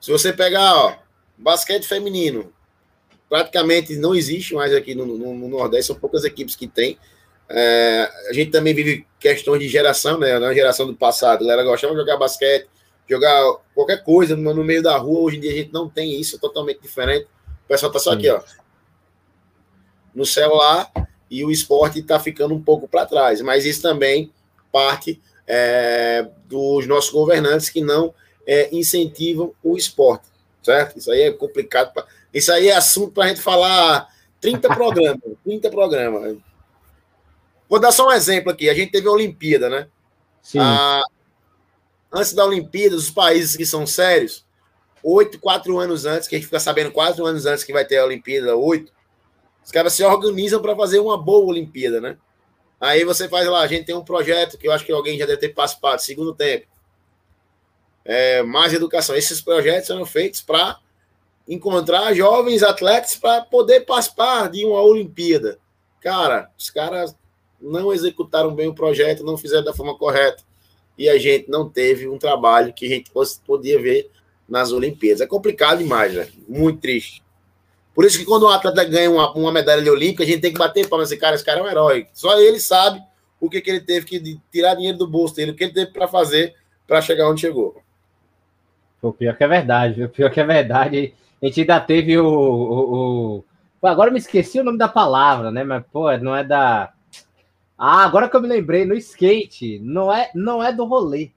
[0.00, 0.96] Se você pegar, ó,
[1.36, 2.52] basquete feminino,
[3.30, 6.98] praticamente não existe mais aqui no, no, no Nordeste, são poucas equipes que tem.
[7.48, 10.36] É, a gente também vive questões de geração, né?
[10.40, 12.68] Na geração do passado, a galera gostava de jogar basquete,
[13.08, 13.40] jogar
[13.72, 15.20] qualquer coisa no, no, meio da rua.
[15.20, 17.28] Hoje em dia a gente não tem isso, é totalmente diferente.
[17.64, 18.42] O pessoal tá só aqui, ó,
[20.12, 20.90] no celular
[21.30, 23.40] e o esporte está ficando um pouco para trás.
[23.40, 24.32] Mas isso também
[24.72, 28.12] parte é, dos nossos governantes que não
[28.44, 30.26] é, incentivam o esporte,
[30.62, 30.98] certo?
[30.98, 31.92] Isso aí é complicado.
[31.92, 32.04] Pra...
[32.32, 34.08] Isso aí é assunto para a gente falar
[34.40, 36.36] 30 programas, 30 programas.
[37.68, 38.68] Vou dar só um exemplo aqui.
[38.68, 39.88] A gente teve a Olimpíada, né?
[40.42, 40.58] Sim.
[40.60, 41.02] Ah,
[42.12, 44.44] antes da Olimpíada, os países que são sérios,
[45.02, 47.98] oito, quatro anos antes, que a gente fica sabendo quatro anos antes que vai ter
[47.98, 48.92] a Olimpíada, oito,
[49.64, 52.16] os caras se organizam para fazer uma boa Olimpíada, né?
[52.80, 55.26] Aí você faz lá, a gente tem um projeto que eu acho que alguém já
[55.26, 56.66] deve ter participado, segundo tempo.
[58.04, 59.14] É, mais educação.
[59.14, 60.78] Esses projetos são feitos para
[61.48, 65.58] encontrar jovens atletas para poder participar de uma Olimpíada.
[66.00, 67.14] Cara, os caras
[67.60, 70.42] não executaram bem o projeto, não fizeram da forma correta.
[70.96, 73.10] E a gente não teve um trabalho que a gente
[73.46, 74.10] podia ver
[74.48, 75.20] nas Olimpíadas.
[75.20, 76.32] É complicado demais, velho.
[76.48, 77.22] Muito triste.
[77.94, 80.58] Por isso que quando um atleta ganha uma, uma medalha olímpica, a gente tem que
[80.58, 82.06] bater palma esse cara, esse cara é um herói.
[82.12, 83.02] Só ele sabe
[83.40, 85.90] o que, que ele teve que tirar dinheiro do bolso dele, o que ele teve
[85.92, 86.54] para fazer
[86.86, 87.80] para chegar onde chegou.
[89.00, 91.14] O pior que é verdade, o pior que é verdade.
[91.42, 93.44] A gente ainda teve o, o,
[93.82, 93.86] o...
[93.86, 95.64] Agora eu me esqueci o nome da palavra, né?
[95.64, 96.92] Mas, pô, não é da
[97.82, 101.30] ah, agora que eu me lembrei, no skate, não é, não é do rolê.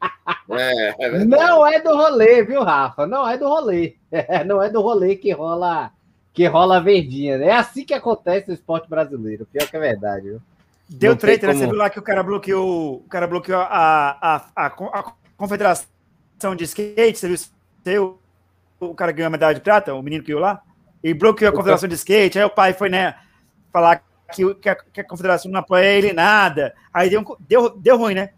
[0.52, 3.06] É, é não é do rolê, viu, Rafa?
[3.06, 3.94] Não é do rolê.
[4.10, 5.92] É, não é do rolê que rola
[6.32, 7.38] que rola a verdinha.
[7.38, 7.48] Né?
[7.48, 9.46] É assim que acontece no esporte brasileiro.
[9.52, 10.42] Pior que é verdade, viu?
[10.88, 11.54] Deu treta, né?
[11.54, 13.66] Você viu lá que o cara bloqueou, o cara bloqueou a,
[14.20, 17.28] a, a, a confederação de skate, você
[17.84, 18.18] viu?
[18.80, 20.62] O cara ganhou a medalha de prata, o menino que ia lá,
[21.04, 23.14] e bloqueou a confederação de skate, aí o pai foi, né,
[23.72, 26.74] falar que, que, a, que a confederação não apoia ele nada.
[26.92, 28.30] Aí deu, deu, deu ruim, né?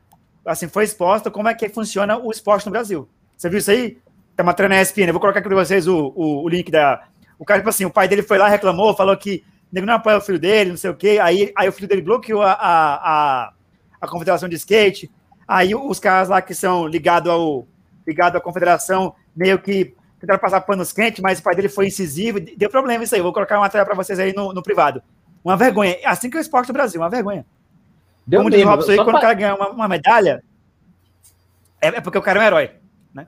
[0.44, 3.08] Assim, foi exposto como é que funciona o esporte no Brasil.
[3.36, 3.98] Você viu isso aí?
[4.36, 5.08] Tá matando na ESPN.
[5.08, 7.04] Eu vou colocar aqui para vocês o, o, o, link da.
[7.38, 10.18] O cara, tipo assim, o pai dele foi lá, reclamou, falou que nego não apoia
[10.18, 11.18] o filho dele, não sei o quê.
[11.22, 13.52] Aí, aí o filho dele bloqueou a, a, a,
[14.00, 15.10] a confederação de skate.
[15.46, 17.66] Aí os caras lá que são ligados ao
[18.06, 22.38] ligado à confederação meio que tentaram passar panos quentes, mas o pai dele foi incisivo,
[22.40, 23.20] deu problema isso aí.
[23.20, 25.02] Vou colocar uma tela para vocês aí no, no privado.
[25.44, 25.96] Uma vergonha.
[26.04, 27.44] Assim que é o esporte do Brasil, uma vergonha.
[28.24, 29.18] Deu Como diz Robson aí, quando pra...
[29.18, 30.44] o cara ganha uma, uma medalha,
[31.80, 32.70] é, é, porque o cara é um herói.
[33.12, 33.26] Né?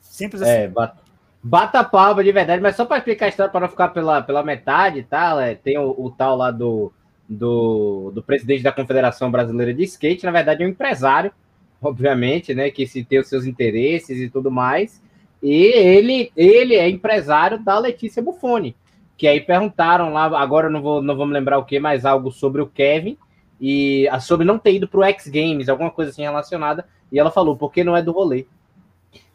[0.00, 0.50] Simples assim.
[0.50, 0.98] É, bata,
[1.40, 4.42] bata palma de verdade, mas só para explicar a história, para não ficar pela, pela
[4.42, 5.40] metade, tá?
[5.46, 6.92] É, tem o, o, tal lá do,
[7.28, 11.32] do, do presidente da Confederação Brasileira de Skate, na verdade é um empresário,
[11.80, 12.68] obviamente, né?
[12.68, 15.00] Que se tem os seus interesses e tudo mais.
[15.42, 18.76] E ele, ele é empresário da Letícia Buffoni,
[19.16, 22.62] que aí perguntaram lá, agora não vou, não me lembrar o que, mas algo sobre
[22.62, 23.18] o Kevin
[23.60, 27.30] e sobre não ter ido para o X Games, alguma coisa assim relacionada, e ela
[27.30, 28.46] falou, porque não é do rolê.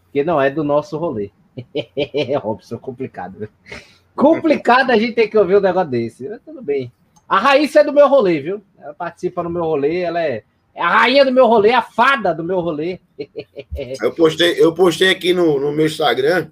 [0.06, 1.30] Porque não é do nosso rolê.
[2.42, 3.40] Robson, complicado.
[3.40, 3.50] Né?
[4.16, 6.28] Complicado a gente ter que ouvir um negócio desse.
[6.28, 6.92] Mas tudo bem.
[7.28, 8.62] A Raíssa é do meu rolê, viu?
[8.80, 10.44] Ela participa no meu rolê, ela é
[10.78, 13.00] a rainha do meu rolê, a fada do meu rolê.
[14.02, 16.50] eu postei, eu postei aqui no, no meu Instagram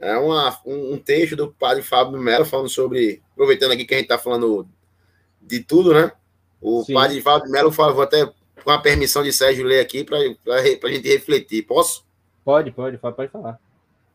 [0.00, 3.98] é uma, um, um texto do padre Fábio Melo falando sobre, aproveitando aqui que a
[3.98, 4.66] gente está falando
[5.42, 6.10] de tudo, né?
[6.60, 6.94] O Sim.
[6.94, 8.26] padre Fábio Melo falou, vou até
[8.64, 11.62] com a permissão de Sérgio ler aqui para a gente refletir.
[11.62, 12.04] Posso?
[12.42, 13.58] Pode, pode, pode falar.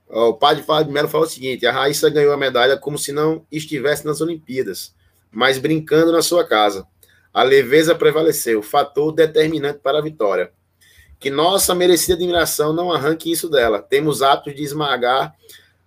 [0.10, 3.46] O padre Fábio Melo falou o seguinte: a Raíssa ganhou a medalha como se não
[3.52, 4.94] estivesse nas Olimpíadas,
[5.32, 6.88] mas brincando na sua casa.
[7.36, 10.54] A leveza prevaleceu, fator determinante para a vitória.
[11.20, 13.82] que nossa merecida admiração não arranque isso dela.
[13.82, 15.36] Temos hábitos de esmagar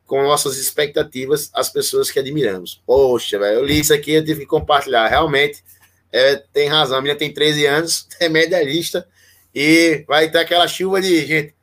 [0.06, 2.82] com nossas expectativas as pessoas que admiramos.
[2.86, 5.08] Poxa, velho, eu li isso aqui, eu tive que compartilhar.
[5.08, 5.64] Realmente,
[6.12, 6.98] é, tem razão.
[6.98, 9.08] A menina tem 13 anos, é medalhista,
[9.54, 11.54] e vai ter aquela chuva de gente.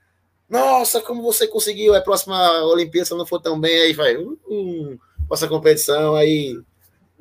[0.50, 1.94] Nossa, como você conseguiu?
[1.94, 4.18] É próxima Olimpíada, se não for tão bem, aí vai.
[4.18, 4.98] Hum, hum,
[5.30, 6.60] nossa competição, aí.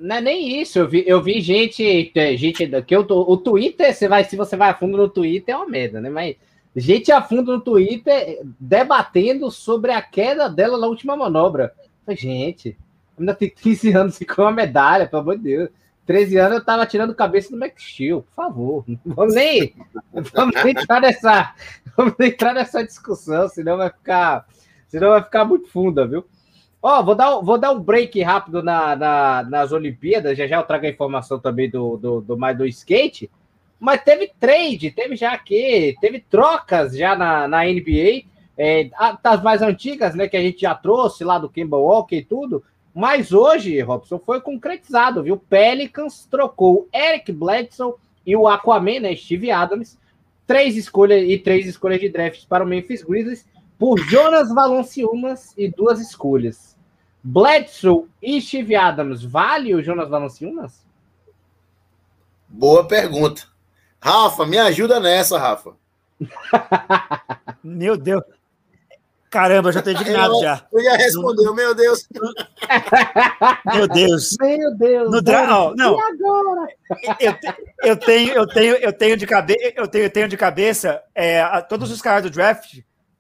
[0.04, 4.06] Não é nem isso, eu vi, eu vi gente, gente que eu, o Twitter, você
[4.06, 6.10] vai, se você vai a fundo no Twitter, é uma merda, né?
[6.10, 6.36] Mas
[6.76, 11.72] gente a fundo no Twitter debatendo sobre a queda dela na última manobra.
[12.10, 12.76] Gente,
[13.18, 15.70] ainda tem 15 anos e com uma medalha, pelo amor de Deus.
[16.04, 18.84] 13 anos eu tava tirando cabeça do Max Steel, por favor.
[19.06, 19.74] Vamos nem,
[20.34, 21.54] vamos entrar nessa,
[21.96, 24.46] vamos entrar nessa discussão, senão vai ficar,
[24.86, 26.26] senão vai ficar muito funda, viu?
[26.86, 30.62] Ó, vou dar, vou dar um break rápido na, na, nas Olimpíadas, já já eu
[30.64, 33.30] trago a informação também do, do, do mais do skate.
[33.80, 38.24] Mas teve trade, teve já que teve trocas já na, na NBA,
[38.58, 38.90] é,
[39.22, 40.28] das mais antigas, né?
[40.28, 42.62] Que a gente já trouxe lá do Kemba Walker e tudo.
[42.94, 45.38] Mas hoje, Robson, foi concretizado, viu?
[45.38, 47.94] Pelicans trocou Eric Bledsoe
[48.26, 49.16] e o Aquaman, né?
[49.16, 49.98] Steve Adams,
[50.46, 53.46] três escolhas e três escolhas de draft para o Memphis Grizzlies
[53.78, 56.73] por Jonas Valanciunas e duas escolhas.
[57.26, 60.84] Bledsoe e Steve Adams, vale o Jonas Valanciunas?
[62.46, 63.44] Boa pergunta.
[63.98, 65.72] Rafa, me ajuda nessa, Rafa.
[67.64, 68.22] meu Deus.
[69.30, 70.66] Caramba, já tô indignado eu, já.
[70.70, 72.06] Eu já respondeu, meu Deus.
[73.74, 74.36] Meu Deus.
[74.40, 75.10] Meu Deus.
[75.10, 75.44] No dra...
[75.44, 75.98] não, não.
[75.98, 76.68] E agora?
[77.18, 77.34] Eu,
[77.82, 81.42] eu, tenho, eu tenho, eu tenho de cabeça, eu tenho, eu tenho de cabeça é,
[81.62, 82.78] todos os caras do draft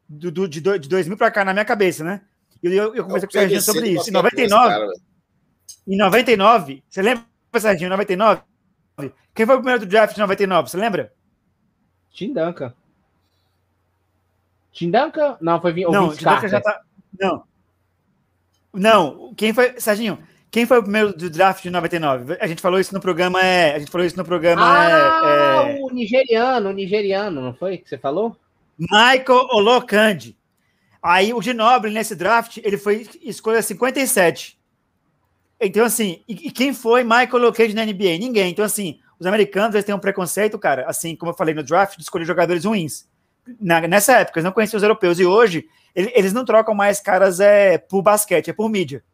[0.08, 2.20] do, do, de, do, de 2000 para cá na minha cabeça, né?
[2.64, 4.08] E eu, eu comecei com o Serginho sobre isso.
[4.08, 4.92] Em 99, cara,
[5.86, 7.24] em 99, você lembra,
[7.58, 8.40] Serginho, em 99?
[9.34, 10.70] Quem foi o primeiro do draft de 99?
[10.70, 11.12] Você lembra?
[12.10, 12.72] Tim Duncan.
[14.72, 15.36] Tim Duncan?
[15.40, 16.80] Não, foi o Não, Tim Duncan já tá.
[17.20, 17.44] Não.
[18.72, 19.78] Não, quem foi.
[19.78, 20.18] Serginho,
[20.50, 22.38] quem foi o primeiro do draft de 99?
[22.40, 23.42] A gente falou isso no programa.
[23.42, 24.62] É, a gente falou isso no programa.
[24.64, 25.82] Ah, é, é...
[25.82, 28.36] o nigeriano, o nigeriano, não foi que você falou?
[28.78, 30.36] Michael Olokandi.
[31.04, 34.58] Aí o Ginoble, nesse draft, ele foi escolha 57.
[35.60, 38.16] Então, assim, e, quem foi Michael Olokandi na NBA?
[38.18, 38.50] Ninguém.
[38.50, 41.98] Então, assim, os americanos eles têm um preconceito, cara, assim como eu falei no draft,
[41.98, 43.06] de escolher jogadores ruins.
[43.60, 45.20] Na, nessa época, eles não conheciam os europeus.
[45.20, 49.04] E hoje, ele, eles não trocam mais caras é, por basquete, é por mídia.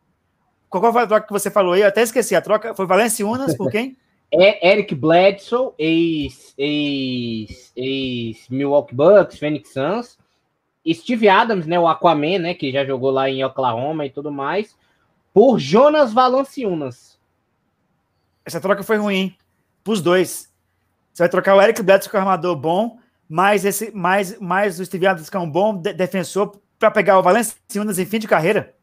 [0.68, 1.80] Qual foi a troca que você falou aí?
[1.80, 2.36] Eu até esqueci.
[2.36, 3.96] A troca foi Valenciunas por quem?
[4.32, 10.19] É Eric Bledsoe, ex, ex, ex Milwaukee Bucks, Phoenix Suns.
[10.94, 14.76] Steve Adams, né, o Aquaman, né, que já jogou lá em Oklahoma e tudo mais,
[15.32, 17.18] por Jonas Valanciunas.
[18.44, 19.34] Essa troca foi ruim
[19.84, 20.50] para os dois.
[21.12, 22.98] Você vai trocar o Eric Bledsoe, que é um armador bom,
[23.28, 27.18] mais, esse, mais, mais o Steve Adams, que é um bom de defensor, para pegar
[27.18, 28.74] o Valenciunas em fim de carreira.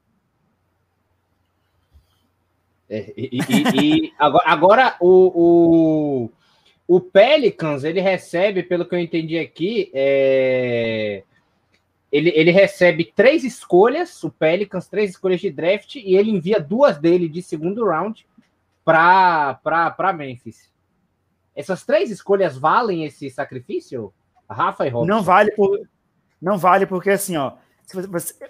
[2.89, 6.29] É, e, e, e agora, agora, o,
[6.87, 11.23] o, o, Pelicans ele recebe, pelo que eu entendi aqui, é,
[12.11, 16.97] ele, ele recebe três escolhas, o Pelicans, três escolhas de draft, e ele envia duas
[16.97, 18.25] dele de segundo round
[18.83, 20.71] para Memphis.
[21.55, 24.13] Essas três escolhas valem esse sacrifício?
[24.49, 25.13] Rafa e Robson?
[25.13, 25.81] Não vale, por,
[26.41, 27.53] não vale porque assim, ó,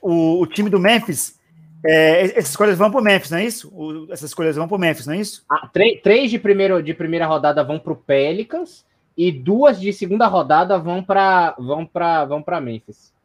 [0.02, 1.40] o, o time do Memphis,
[1.84, 3.70] é, essas escolhas vão para o Memphis, não é isso?
[3.74, 5.44] O, essas escolhas vão para o Memphis, não é isso?
[5.50, 5.68] Ah,
[6.04, 10.78] três de, primeiro, de primeira rodada vão para o Pelicans e duas de segunda rodada
[10.78, 13.17] vão para vão para vão para Memphis.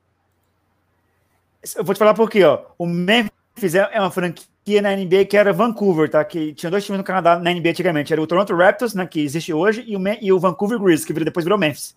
[1.76, 2.60] Eu vou te falar por quê, ó.
[2.76, 6.24] O Memphis é, é uma franquia na NBA que era Vancouver, tá?
[6.24, 8.12] Que tinha dois times no Canadá na NBA antigamente.
[8.12, 11.12] Era o Toronto Raptors, né, que existe hoje, e o, e o Vancouver Grizzlies, que
[11.12, 11.96] depois virou Memphis.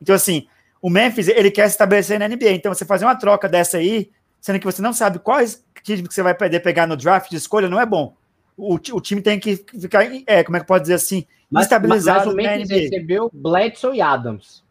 [0.00, 0.46] Então, assim,
[0.82, 2.52] o Memphis, ele quer se estabelecer na NBA.
[2.52, 4.10] Então, você fazer uma troca dessa aí,
[4.40, 7.36] sendo que você não sabe quais times que você vai poder pegar no draft de
[7.36, 8.14] escolha, não é bom.
[8.56, 12.26] O, o time tem que ficar, é, como é que pode dizer assim, mas, estabilizado
[12.26, 14.62] mas, mas o Memphis recebeu Bledsoe e Adams.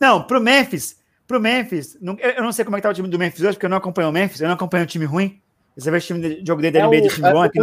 [0.00, 0.97] Não, pro Memphis,
[1.28, 3.52] pro Memphis, não, eu não sei como é que tá o time do Memphis hoje,
[3.52, 5.38] porque eu não acompanho o Memphis, eu não acompanho o time ruim.
[5.76, 7.60] Você vê o time de jogo dele da é NBA de time bom aqui.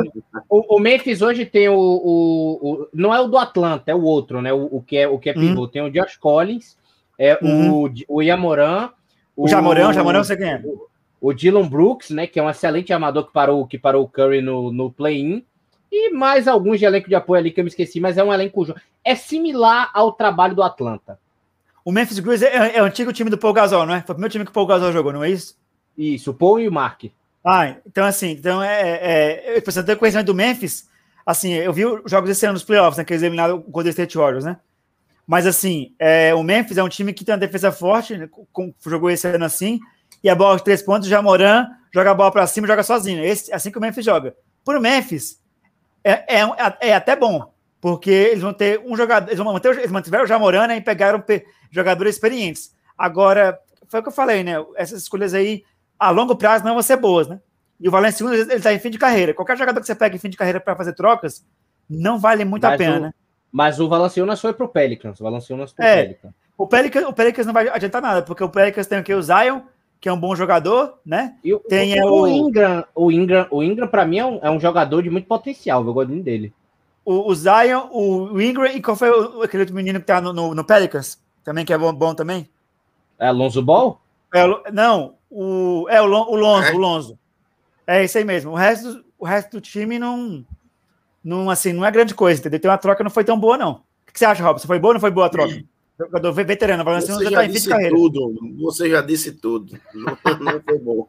[0.48, 4.04] O, o, Memphis hoje tem o, o, o, Não é o do Atlanta, é o
[4.04, 4.54] outro, né?
[4.54, 5.64] O, o que é o que é pivô.
[5.64, 5.68] Uhum.
[5.68, 6.78] Tem o Josh Collins,
[7.20, 7.84] é uhum.
[7.84, 8.92] o, o Yamoran.
[9.36, 10.62] O, Jamoran, o você quem é?
[10.64, 10.88] O,
[11.20, 12.26] o Dylan Brooks, né?
[12.26, 15.44] Que é um excelente armador que parou, que parou o Curry no, no play-in.
[15.92, 18.34] E mais alguns de elenco de apoio ali que eu me esqueci, mas é um
[18.34, 18.66] elenco.
[19.04, 21.20] É similar ao trabalho do Atlanta.
[21.86, 24.02] O Memphis Grizzlies é, é, o antigo time do Paul Gasol, não é?
[24.02, 25.56] Foi o primeiro time que o Paul Gasol jogou, não é isso?
[25.96, 27.04] Isso, o Paul e o Mark.
[27.44, 30.90] Ah, então assim, então é, é, eu tenho conhecimento do Memphis,
[31.24, 33.92] assim, eu vi os jogos desse ano nos playoffs, né, que eles eliminaram o Golden
[33.92, 34.58] State Warriors, né?
[35.28, 38.74] Mas assim, é, o Memphis é um time que tem uma defesa forte, né, com,
[38.84, 39.80] jogou esse ano assim,
[40.24, 42.82] e a bola de três pontos, já Moran joga a bola para cima e joga
[42.82, 43.24] sozinho.
[43.24, 44.36] Esse, assim que o Memphis joga.
[44.64, 45.40] Por Memphis,
[46.04, 46.48] é, é,
[46.82, 50.28] é, até bom, porque eles vão ter um jogador, eles vão manter, eles mantiveram o
[50.28, 51.24] Jamoran né, e pegaram
[51.76, 52.74] jogadores experientes.
[52.98, 54.54] Agora, foi o que eu falei, né?
[54.76, 55.64] Essas escolhas aí,
[56.00, 57.40] a longo prazo, não vão ser boas, né?
[57.80, 59.34] E o Valenciunas, ele está em fim de carreira.
[59.34, 61.46] Qualquer jogador que você pega em fim de carreira para fazer trocas,
[61.90, 63.14] não vale muito mas a pena, o, né?
[63.52, 65.20] Mas o Valanciunas foi pro Pelicans.
[65.20, 66.34] O Valanciunas pro é, Pelicans.
[66.58, 69.14] O Pelicans, o Pelicans não vai adiantar nada, porque o Pelicans tem o que?
[69.14, 69.62] O Zion,
[70.00, 71.36] que é um bom jogador, né?
[71.44, 74.60] E tem o, o Ingram, o Ingram, o Ingram para mim é um, é um,
[74.60, 76.54] jogador de muito potencial, eu gosto dele.
[77.04, 80.32] O, o Zion, o, Ingram e qual foi o, aquele outro menino que tá no,
[80.32, 81.20] no, no Pelicans?
[81.46, 82.50] Também que é bom, bom também?
[83.20, 84.02] É Alonso Ball?
[84.34, 86.74] É, não, o, é o, o Lonzo, é.
[86.74, 87.20] o Lonzo.
[87.86, 88.52] É isso aí mesmo.
[88.52, 90.44] O resto, o resto do time não,
[91.24, 92.60] não, assim, não é grande coisa, entendeu?
[92.60, 93.84] Tem uma troca não foi tão boa, não.
[94.08, 94.66] O que você acha, Robson?
[94.68, 95.54] Foi boa ou não foi boa a troca?
[95.54, 95.68] Sim.
[95.98, 98.56] Jogador veterano, você já, já tá disse tudo.
[98.60, 99.80] Você já disse tudo.
[99.94, 101.08] Não, não foi bom.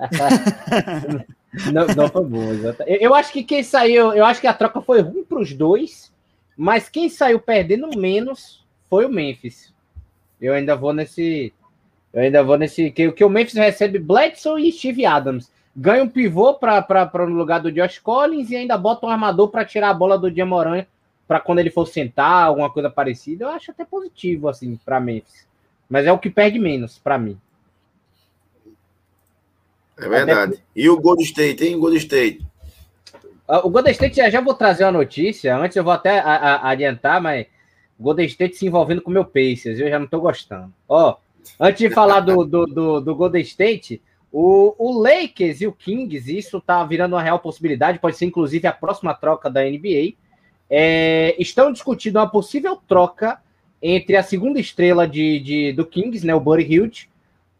[1.72, 3.04] não, não foi bom, exatamente.
[3.04, 6.12] Eu acho que quem saiu, eu acho que a troca foi ruim para os dois,
[6.56, 8.59] mas quem saiu perdendo menos
[8.90, 9.72] foi o Memphis.
[10.40, 11.54] Eu ainda vou nesse,
[12.12, 15.50] eu ainda vou nesse que, que o Memphis recebe Bledsoe e Steve Adams.
[15.74, 19.64] Ganha um pivô para no lugar do Josh Collins e ainda bota um armador para
[19.64, 20.84] tirar a bola do Diamoran
[21.28, 23.44] para quando ele for sentar, alguma coisa parecida.
[23.44, 25.46] Eu acho até positivo assim para Memphis.
[25.88, 27.38] Mas é o que perde menos para mim.
[29.96, 30.54] É verdade.
[30.54, 30.62] Até...
[30.74, 31.78] E o Golden State, hein?
[31.78, 32.44] Golden State.
[33.46, 35.56] Ah, o Golden State já, já vou trazer uma notícia.
[35.56, 37.46] Antes eu vou até a, a, adiantar, mas
[38.00, 39.78] Golden State se envolvendo com o meu Pacers.
[39.78, 40.72] Eu já não estou gostando.
[40.88, 41.16] Ó,
[41.58, 44.00] antes de falar do, do, do, do Golden State,
[44.32, 48.66] o, o, Lakers e o Kings, isso tá virando uma real possibilidade, pode ser inclusive
[48.66, 50.14] a próxima troca da NBA.
[50.68, 53.40] É, estão discutindo uma possível troca
[53.82, 57.10] entre a segunda estrela de, de do Kings, né, o Buddy Hield,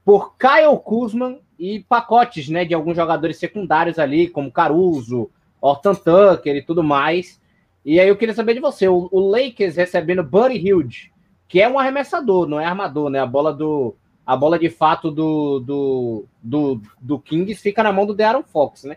[0.05, 6.57] por Kyle Kuzma e pacotes né, de alguns jogadores secundários ali, como Caruso, Orton Tucker
[6.57, 7.40] e tudo mais.
[7.85, 11.13] E aí eu queria saber de você, o, o Lakers recebendo Buddy Hield,
[11.49, 13.19] que é um arremessador, não é armador, né?
[13.19, 18.07] A bola do, a bola de fato do, do, do, do Kings fica na mão
[18.07, 18.97] do De'Aaron Fox, né?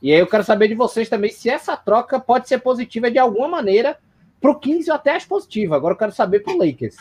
[0.00, 3.18] E aí eu quero saber de vocês também se essa troca pode ser positiva de
[3.18, 3.98] alguma maneira
[4.40, 5.76] para o Kings ou até as positiva.
[5.76, 6.96] Agora eu quero saber para o Lakers.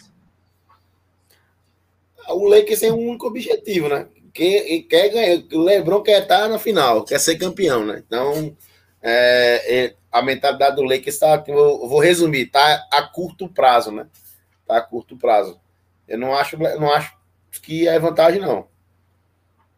[2.27, 4.07] O Lakers tem um único objetivo, né?
[4.33, 5.43] Que, quer ganhar.
[5.53, 8.03] O LeBron quer estar na final, quer ser campeão, né?
[8.05, 8.55] Então,
[9.01, 11.43] é, é, a mentalidade do Lakers está.
[11.47, 14.07] Eu vou resumir, tá a curto prazo, né?
[14.67, 15.59] Tá a curto prazo.
[16.07, 17.15] Eu não acho, não acho
[17.61, 18.67] que é vantagem, não.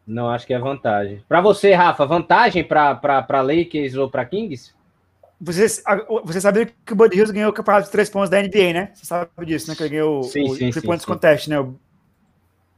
[0.06, 1.24] Não acho que é vantagem.
[1.28, 4.74] Para você, Rafa, vantagem para Lakers ou para Kings?
[5.40, 5.68] Você,
[6.24, 8.92] você sabia que o Buddy Hills ganhou o campeonato de três pontos da NBA, né?
[8.94, 9.76] Você sabe disso, né?
[9.76, 11.58] Que ele ganhou sim, o, sim, o Three Points Contest, né?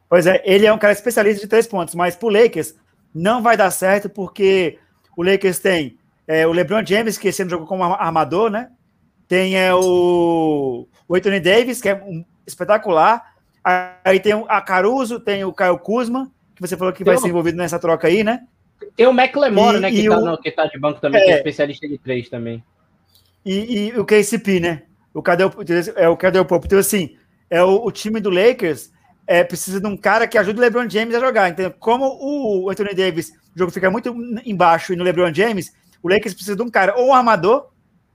[0.08, 2.76] Pois é, ele é um cara especialista de três pontos, mas pro Lakers
[3.14, 4.80] não vai dar certo porque
[5.18, 8.70] o Lakers tem é, o LeBron James, que esse ano jogou como armador, né?
[9.28, 13.34] Tem é, o, o Anthony Davis, que é um espetacular.
[14.04, 17.30] Aí tem a Caruso, tem o Caio Kuzma, que você falou que tem vai ser
[17.30, 18.42] envolvido nessa troca aí, né?
[18.96, 19.90] Tem o McLemore, né?
[19.90, 20.38] Que tá, o...
[20.38, 22.64] que tá, de banco também, é, que é especialista de três também.
[23.46, 24.84] E, e o KCP, né?
[25.14, 25.52] O Cadê o,
[25.96, 26.66] é o Cadê o Popo?
[26.66, 27.16] Então, assim,
[27.50, 28.92] é o, o, time do Lakers
[29.28, 31.50] é, precisa de um cara que ajude o LeBron James a jogar.
[31.50, 36.10] Então, como o Anthony Davis, o jogo fica muito embaixo e no LeBron James, o
[36.10, 37.70] Lakers precisa de um cara, ou um armador,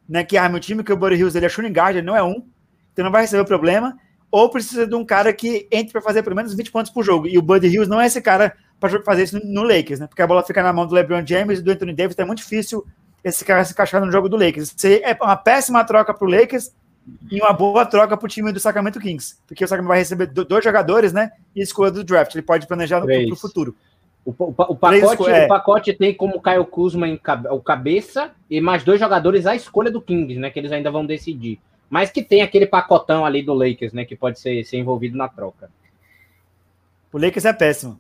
[0.09, 0.23] né?
[0.23, 2.23] Que arma o time, que o Buddy Hills ele é shooting guard, ele não é
[2.23, 2.47] um.
[2.93, 3.97] Então não vai receber o problema
[4.31, 7.27] ou precisa de um cara que entre para fazer pelo menos 20 pontos por jogo.
[7.27, 10.07] E o Buddy Hills não é esse cara para fazer isso no Lakers, né?
[10.07, 12.27] Porque a bola fica na mão do LeBron James e do Anthony Davis, então é
[12.27, 12.87] muito difícil
[13.25, 14.75] esse cara se encaixar no jogo do Lakers.
[14.77, 16.71] Isso é uma péssima troca para o Lakers
[17.31, 20.27] e uma boa troca para o time do Sacramento Kings, porque o Sacramento vai receber
[20.27, 21.33] dois jogadores, né?
[21.57, 22.35] E escolha do draft.
[22.35, 23.75] Ele pode planejar para o futuro.
[24.29, 25.45] O, o, o, pacote, é.
[25.45, 27.19] o pacote tem como Caio Kuzma em
[27.51, 30.51] o cabeça e mais dois jogadores à escolha do Kings, né?
[30.51, 31.59] Que eles ainda vão decidir
[31.91, 35.29] mas que tem aquele pacotão ali do Lakers, né, que pode ser, ser envolvido na
[35.29, 35.71] troca.
[37.13, 37.99] O Lakers é péssimo.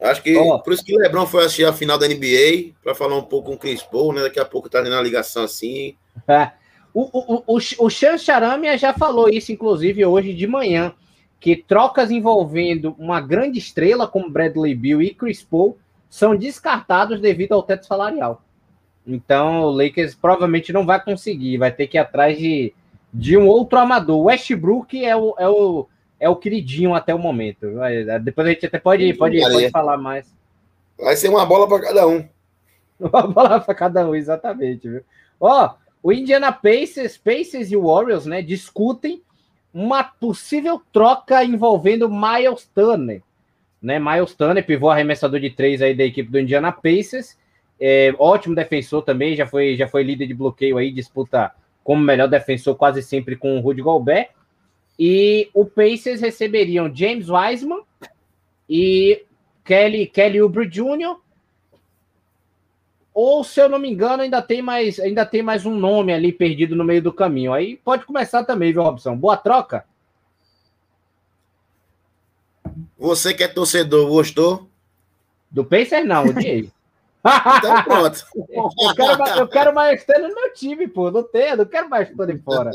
[0.00, 0.60] Acho que oh.
[0.60, 3.48] por isso que o Lebron foi assistir a final da NBA para falar um pouco
[3.48, 4.22] com o Chris Paul, né?
[4.22, 5.96] Daqui a pouco tá na ligação assim.
[6.28, 6.52] É.
[6.94, 10.94] O, o, o, o Chan Charamia já falou isso, inclusive, hoje de manhã,
[11.40, 15.78] que trocas envolvendo uma grande estrela como Bradley Bill e Chris Paul
[16.10, 18.42] são descartados devido ao teto salarial.
[19.06, 22.74] Então, o Lakers provavelmente não vai conseguir, vai ter que ir atrás de
[23.12, 24.18] de um outro amador.
[24.18, 25.86] O Westbrook é o, é o,
[26.20, 27.66] é o queridinho até o momento.
[28.22, 30.32] Depois a gente até pode, pode, pode falar mais.
[30.98, 32.26] Vai ser uma bola para cada um.
[33.00, 34.88] Uma bola para cada um, exatamente.
[34.88, 35.04] Viu?
[35.38, 35.72] Ó,
[36.02, 39.22] o Indiana Pacers, Pacers e Warriors, né, discutem
[39.72, 43.22] uma possível troca envolvendo Miles Turner.
[43.80, 43.98] Né?
[43.98, 47.36] Miles Turner, pivô arremessador de três aí da equipe do Indiana Pacers.
[47.80, 51.52] É, ótimo defensor também, já foi, já foi líder de bloqueio aí, disputa
[51.84, 54.30] como melhor defensor quase sempre com o Rudy Gobert.
[54.98, 57.82] E o Pacers receberiam James Wiseman
[58.68, 59.22] e
[59.64, 61.16] Kelly, Kelly Oubre Jr.
[63.20, 66.30] Ou, se eu não me engano, ainda tem mais ainda tem mais um nome ali
[66.30, 67.52] perdido no meio do caminho.
[67.52, 69.16] Aí pode começar também, viu, Robson?
[69.16, 69.84] Boa troca.
[72.96, 74.68] Você que é torcedor, gostou?
[75.50, 76.70] Do Pacers não, o Diego.
[77.58, 78.24] então pronto.
[78.38, 81.10] eu, quero, eu quero no meu time, pô.
[81.10, 82.70] Não tem, não quero mais Tano fora.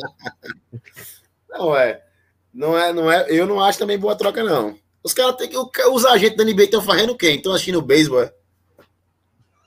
[1.52, 2.04] Não é.
[2.54, 3.28] Não é, não é.
[3.30, 4.76] Eu não acho também boa troca, não.
[5.04, 5.58] Os caras têm que.
[5.58, 7.32] Os agentes da NBA estão fazendo o quê?
[7.32, 8.34] Estão assistindo beisebol, é?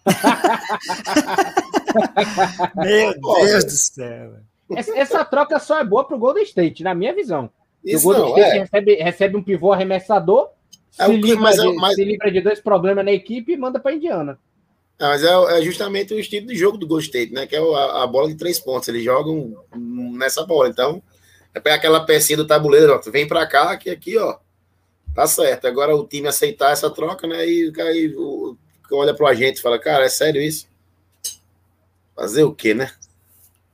[2.77, 4.35] Meu Deus do céu.
[4.75, 7.51] Essa, essa, troca só é boa pro Golden State, na minha visão.
[7.85, 8.61] Isso o Golden não, State é.
[8.61, 10.49] recebe, recebe um pivô arremessador,
[10.99, 11.95] é se, livra mas, de, é, mas...
[11.95, 14.39] se livra de dois problemas na equipe e manda para Indiana.
[14.99, 17.47] É, mas é, é, justamente o estilo de jogo do Golden State, né?
[17.47, 18.89] Que é a, a, bola de três pontos.
[18.89, 20.69] Eles jogam nessa bola.
[20.69, 21.03] Então,
[21.55, 24.39] é pegar aquela pecinha do tabuleiro, ó, vem para cá, que aqui, ó,
[25.15, 25.67] tá certo.
[25.67, 27.47] Agora o time aceitar essa troca, né?
[27.47, 28.57] E aí o,
[28.93, 30.69] olha pro agente e fala, cara, é sério isso?
[32.15, 32.91] Fazer o quê, né?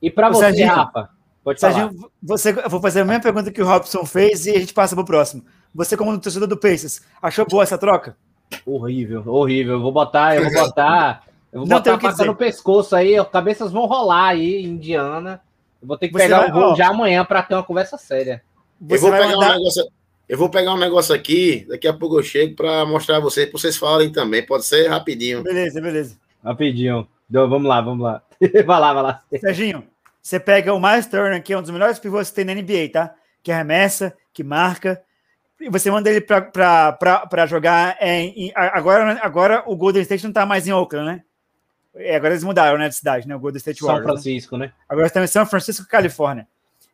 [0.01, 1.09] E para você, Serginho, Rafa?
[1.43, 2.09] Pode Serginho, falar.
[2.21, 4.95] você, eu vou fazer a mesma pergunta que o Robson fez e a gente passa
[4.95, 5.43] pro próximo.
[5.73, 8.15] Você, como torcedor do Pacers, achou boa essa troca?
[8.65, 9.73] Horrível, horrível.
[9.73, 13.17] Eu vou botar, eu vou botar, eu vou Não botar a faca no pescoço aí,
[13.17, 15.41] as cabeças vão rolar aí, Indiana.
[15.81, 17.63] Eu vou ter que você pegar vai, o voo ó, já amanhã para ter uma
[17.63, 18.43] conversa séria.
[18.89, 19.51] Eu vou, pegar mandar...
[19.51, 19.85] um negócio,
[20.33, 23.47] eu vou pegar um negócio aqui, daqui a pouco eu chego para mostrar a vocês,
[23.47, 24.43] para vocês falarem também.
[24.43, 25.43] Pode ser rapidinho.
[25.43, 26.17] Beleza, beleza.
[26.43, 27.07] Rapidinho.
[27.29, 28.23] Então, vamos lá, vamos lá.
[28.65, 29.21] vai lá, vai lá.
[29.39, 29.83] Serginho,
[30.19, 32.89] você pega o Miles Turner, que é um dos melhores pivôs que tem na NBA,
[32.91, 33.13] tá?
[33.43, 35.03] Que arremessa, que marca,
[35.61, 40.47] e você manda ele para jogar em, em, agora, agora o Golden State não está
[40.47, 41.23] mais em Oakland, né?
[41.93, 43.35] É, agora eles mudaram né, de cidade, né?
[43.35, 44.03] O Golden State Warriors.
[44.03, 44.21] São né?
[44.21, 44.65] Francisco, né?
[44.65, 44.73] né?
[44.89, 46.47] Agora estão em São Francisco, Califórnia.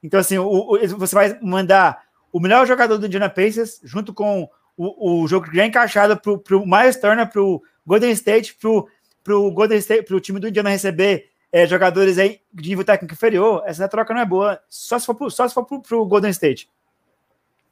[0.04, 4.50] Então, assim, o, o, você vai mandar o melhor jogador do Indiana Pacers junto com
[4.78, 8.58] o, o jogo já encaixado para o Miles Turner, para o Golden State,
[9.24, 12.86] para o Golden State, para o time do Indiana receber é, jogadores aí de nível
[12.86, 13.64] técnico inferior.
[13.66, 15.16] Essa troca não é boa, só se for
[15.66, 16.70] para o Golden State.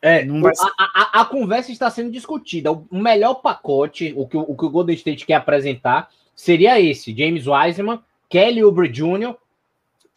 [0.01, 0.53] É, vai...
[0.77, 2.71] a, a, a, conversa está sendo discutida.
[2.71, 7.47] O melhor pacote, o que o, que o Golden State quer apresentar, seria esse: James
[7.47, 7.99] Wiseman,
[8.29, 9.35] Kelly Oubre Jr.,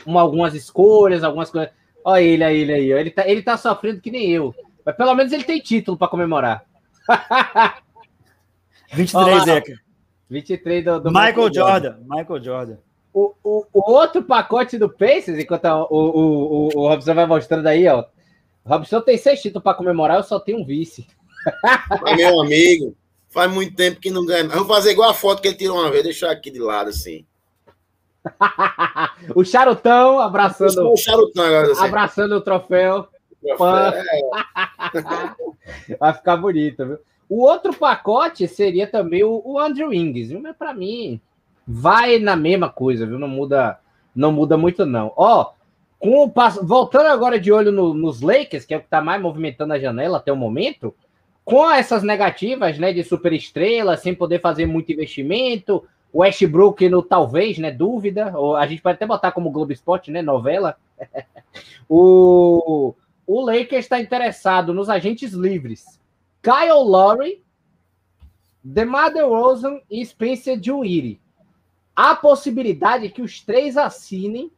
[0.04, 1.72] uma, algumas escolhas, algumas coisas.
[2.04, 2.92] Olha ele, olha ele aí.
[2.92, 4.54] Ele tá, ele tá sofrendo que nem eu.
[4.84, 6.64] Mas pelo menos ele tem título para comemorar.
[8.92, 9.74] 23, Zeca.
[10.28, 11.88] 23 do, do Michael, Michael Jordan.
[11.90, 12.16] Jordan.
[12.16, 12.76] Michael Jordan.
[13.12, 17.66] O, o, o, outro pacote do Pacers, enquanto o, o, o, o Robson vai mostrando
[17.66, 18.04] aí, ó.
[18.64, 21.06] Robson tem seis títulos para comemorar, eu só tenho um vice.
[22.02, 22.96] Mas, meu amigo,
[23.28, 24.46] faz muito tempo que não ganha.
[24.48, 27.26] Vamos fazer igual a foto que ele tirou uma vez, deixar aqui de lado assim.
[29.34, 30.92] o charutão abraçando.
[30.92, 31.84] O charutão assim.
[31.84, 33.08] Abraçando o troféu.
[33.40, 34.04] troféu é.
[35.98, 36.98] Vai ficar bonito, viu?
[37.28, 41.20] O outro pacote seria também o, o Andrew Ings, Mas para mim,
[41.66, 43.18] vai na mesma coisa, viu?
[43.18, 43.78] Não muda,
[44.14, 45.12] não muda muito, não.
[45.16, 45.52] Ó,
[45.98, 49.22] com o, voltando agora de olho no, nos Lakers, que é o que está mais
[49.22, 50.92] movimentando a janela até o momento,
[51.44, 55.84] com essas negativas, né, de superestrela, sem poder fazer muito investimento,
[56.14, 60.22] Westbrook no talvez, né, dúvida, ou a gente pode até botar como Globo Esporte, né,
[60.22, 60.76] novela.
[61.88, 62.94] o,
[63.26, 66.00] o Lakers está interessado nos agentes livres.
[66.42, 67.42] Kyle Lowry,
[68.62, 71.20] DeMar DeRozan e Spencer Dinwiddie.
[71.94, 74.50] Há possibilidade que os três assinem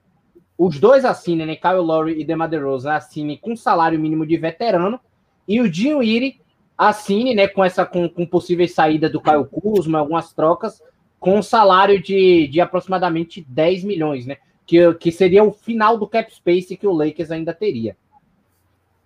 [0.57, 1.57] os dois assinem, né?
[1.57, 5.01] Kyle Lowry e DeMar DeRozan assinem com salário mínimo de veterano
[5.49, 6.41] e o Iri
[6.77, 10.83] assine, né, com essa com, com possíveis saída do Caio Kuzma, algumas trocas,
[11.23, 14.39] com um salário de, de aproximadamente 10 milhões, né?
[14.67, 17.97] Que, que seria o final do cap space que o Lakers ainda teria.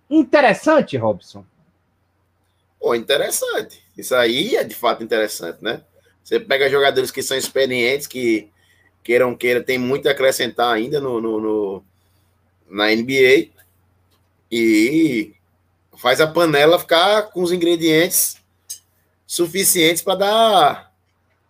[0.09, 1.45] Interessante, Robson.
[2.79, 3.83] Pô, interessante.
[3.95, 5.83] Isso aí é de fato interessante, né?
[6.23, 8.49] Você pega jogadores que são experientes, que
[9.03, 11.83] queiram queira, tem muito a acrescentar ainda no, no, no,
[12.67, 13.49] na NBA
[14.51, 15.35] e
[15.95, 18.37] faz a panela ficar com os ingredientes
[19.27, 20.86] suficientes para dar,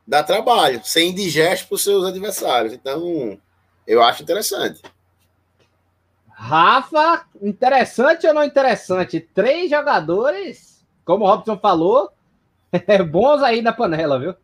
[0.08, 2.74] dar trabalho, sem indigesto para os seus adversários.
[2.74, 3.38] Então,
[3.86, 4.82] eu acho interessante.
[6.30, 9.20] Rafa, interessante ou não interessante?
[9.20, 12.12] Três jogadores, como o Robson falou,
[13.12, 14.36] bons aí na panela, viu?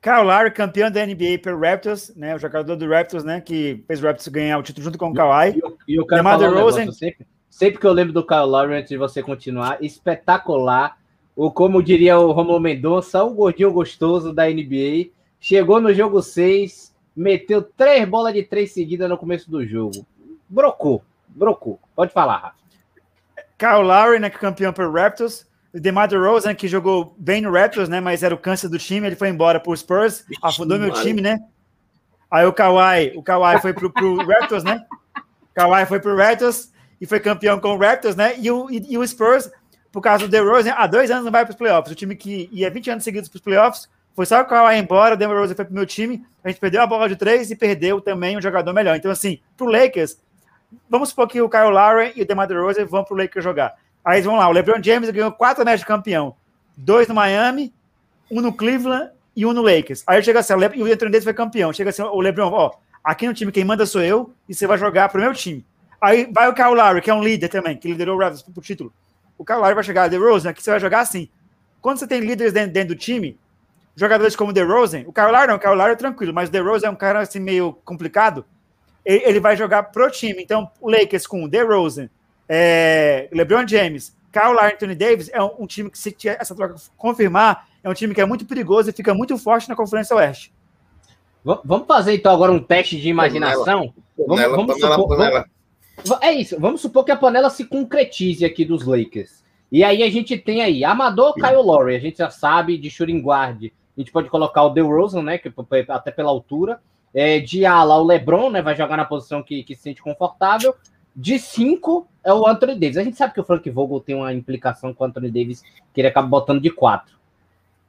[0.00, 2.34] Kyle Lowry, campeão da NBA pelo Raptors, né?
[2.34, 3.40] O jogador do Raptors, né?
[3.40, 5.60] Que fez o Raptors ganhar o título junto com o Kawhi.
[5.86, 6.92] E, o cara um Rosen...
[6.92, 10.96] sempre, sempre, que eu lembro do Kyle Lowry, antes de você continuar, espetacular.
[11.36, 15.10] O, como diria o Romulo Mendonça, o gordinho gostoso da NBA.
[15.38, 20.06] Chegou no jogo 6, meteu três bolas de três seguidas no começo do jogo.
[20.48, 21.78] Brocou, brocou.
[21.94, 22.66] Pode falar, Rafa.
[23.58, 24.30] Kyle Lowry, né?
[24.30, 25.46] Campeão pelo Raptors.
[25.74, 28.00] O DeMar DeRozan, que jogou bem no Raptors, né?
[28.00, 31.38] Mas era o câncer do time, ele foi embora pro Spurs, afundou meu time, né?
[32.30, 34.82] Aí o Kawhi, o Kawhi foi pro, pro Raptors, né?
[35.18, 38.38] O Kawhi foi pro Raptors e foi campeão com o Raptors, né?
[38.38, 39.50] E o, e, e o Spurs,
[39.96, 41.90] por causa do DeRozan, há dois anos não vai para os playoffs.
[41.90, 45.14] O time que ia 20 anos seguidos para os playoffs, foi só o Kawhi embora,
[45.14, 47.98] o DeRozan foi pro meu time, a gente perdeu a bola de três e perdeu
[47.98, 48.94] também um jogador melhor.
[48.94, 50.18] Então, assim, pro Lakers,
[50.86, 53.72] vamos supor que o Kyle Lowry e o DeMar DeRozan vão pro Lakers jogar.
[54.04, 56.36] Aí vamos lá, o LeBron James ganhou quatro matches de campeão
[56.76, 57.72] dois no Miami,
[58.30, 60.04] um no Cleveland e um no Lakers.
[60.06, 61.72] Aí chega assim, e o Anthony Davis foi campeão.
[61.72, 62.72] Chega assim, o LeBron, ó,
[63.02, 65.64] aqui no time quem manda sou eu e você vai jogar pro meu time.
[66.02, 68.62] Aí vai o Kyle Lowry, que é um líder também, que liderou o Raptors pro
[68.62, 68.92] título.
[69.38, 71.28] O Lowry vai chegar, The Rose, aqui você vai jogar assim.
[71.80, 73.38] Quando você tem líderes dentro, dentro do time,
[73.94, 76.52] jogadores como The Rosen, o Kyle Lowry não, o Kyle Lowry é tranquilo, mas o
[76.52, 78.44] The Rose é um cara assim meio complicado.
[79.04, 80.42] Ele, ele vai jogar pro time.
[80.42, 82.10] Então, o Lakers com The Rosen,
[82.48, 87.66] é, LeBron James, Kyle Anthony Davis é um, um, time que, se essa troca confirmar,
[87.82, 90.52] é um time que é muito perigoso e fica muito forte na Conferência Oeste.
[91.64, 93.94] Vamos fazer então agora um teste de imaginação.
[94.16, 95.46] Panela, vamos, vamos panela, supor, panela.
[96.20, 96.58] É isso.
[96.60, 99.44] Vamos supor que a panela se concretize aqui dos Lakers.
[99.70, 103.20] E aí a gente tem aí Amador Kyle Lowry, a gente já sabe de shooting
[103.20, 103.64] guard.
[103.96, 105.52] A gente pode colocar o DeRozan, né, que
[105.88, 106.80] até pela altura.
[107.14, 110.74] É, de ala, o LeBron, né, vai jogar na posição que, que se sente confortável.
[111.14, 112.98] De cinco é o Anthony Davis.
[112.98, 115.62] A gente sabe que o Frank Vogel tem uma implicação com o Anthony Davis,
[115.94, 117.16] que ele acaba botando de quatro.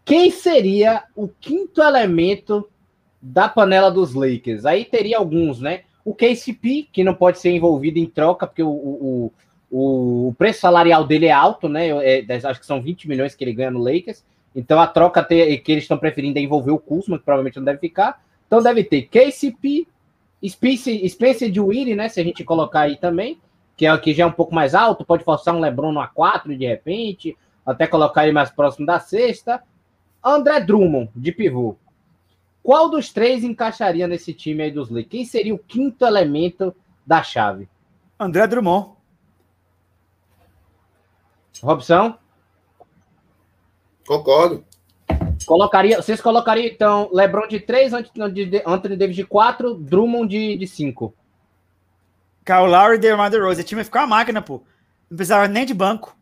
[0.06, 2.70] Quem seria o quinto elemento
[3.22, 4.66] da panela dos Lakers?
[4.66, 5.82] Aí teria alguns, né?
[6.08, 9.34] O KCP, que não pode ser envolvido em troca, porque o, o,
[9.70, 11.90] o, preço salarial dele é alto, né?
[11.90, 14.24] É, acho que são 20 milhões que ele ganha no Lakers.
[14.56, 17.66] Então a troca ter, que eles estão preferindo é envolver o Kuzma, que provavelmente não
[17.66, 18.24] deve ficar.
[18.48, 19.86] Então deve ter KCP,
[20.48, 22.08] Spencer, Spencer de Willie, né?
[22.08, 23.38] Se a gente colocar aí também,
[23.76, 26.58] que é que já é um pouco mais alto, pode forçar um LeBron no A4
[26.58, 29.62] de repente, até colocar ele mais próximo da sexta.
[30.24, 31.76] André Drummond, de pivô.
[32.68, 35.08] Qual dos três encaixaria nesse time aí dos Lakers?
[35.10, 37.70] Quem seria o quinto elemento da chave?
[38.20, 38.90] André Drummond.
[41.64, 42.18] Robson?
[44.06, 44.66] Concordo.
[45.46, 51.14] Colocaria, vocês colocariam, então, LeBron de 3, Anthony Davis de 4, Drummond de, de 5.
[52.44, 53.62] Kyle Lowry e DeMar DeRozan.
[53.62, 54.62] O time ia ficar uma máquina, pô.
[55.10, 56.17] Não precisava nem de banco.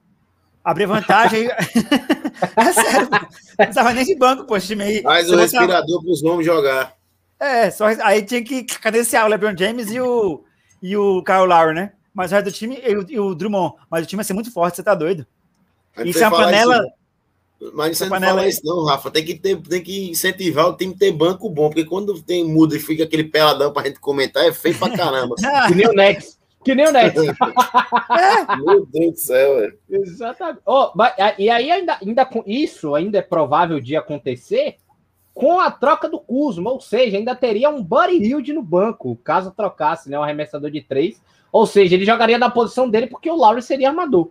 [0.66, 1.48] Abrir vantagem.
[2.58, 3.10] é sério.
[3.12, 5.04] Não precisava nem de banco, pô, esse time aí.
[5.04, 6.96] Mais o respirador para os nomes jogar.
[7.40, 10.44] É, só, aí tinha que cadenciar o LeBron James e o,
[10.82, 11.92] e o Kyle Lowry, né?
[12.12, 13.76] Mas o resto do time, e o, e o Drummond.
[13.92, 15.28] Mas o time ia ser muito forte, você tá doido.
[16.04, 16.78] Isso é uma panela.
[17.62, 19.12] Isso, mas você não fala isso, não, Rafa.
[19.12, 22.44] Tem que, ter, tem que incentivar o time a ter banco bom, porque quando tem
[22.44, 25.36] muda e fica aquele peladão pra gente comentar, é feio pra caramba.
[25.68, 26.35] que nem o Nex.
[26.66, 27.14] Que nem o Nex.
[28.66, 29.80] Meu Deus do céu, velho.
[29.88, 30.62] Exatamente.
[30.66, 30.92] Oh,
[31.38, 34.78] e aí, ainda, ainda com isso, ainda é provável de acontecer
[35.32, 39.52] com a troca do Kuzma, ou seja, ainda teria um Buddy Hilde no banco, caso
[39.52, 41.22] trocasse, né, um arremessador de três.
[41.52, 44.30] Ou seja, ele jogaria na posição dele porque o Lowry seria armador.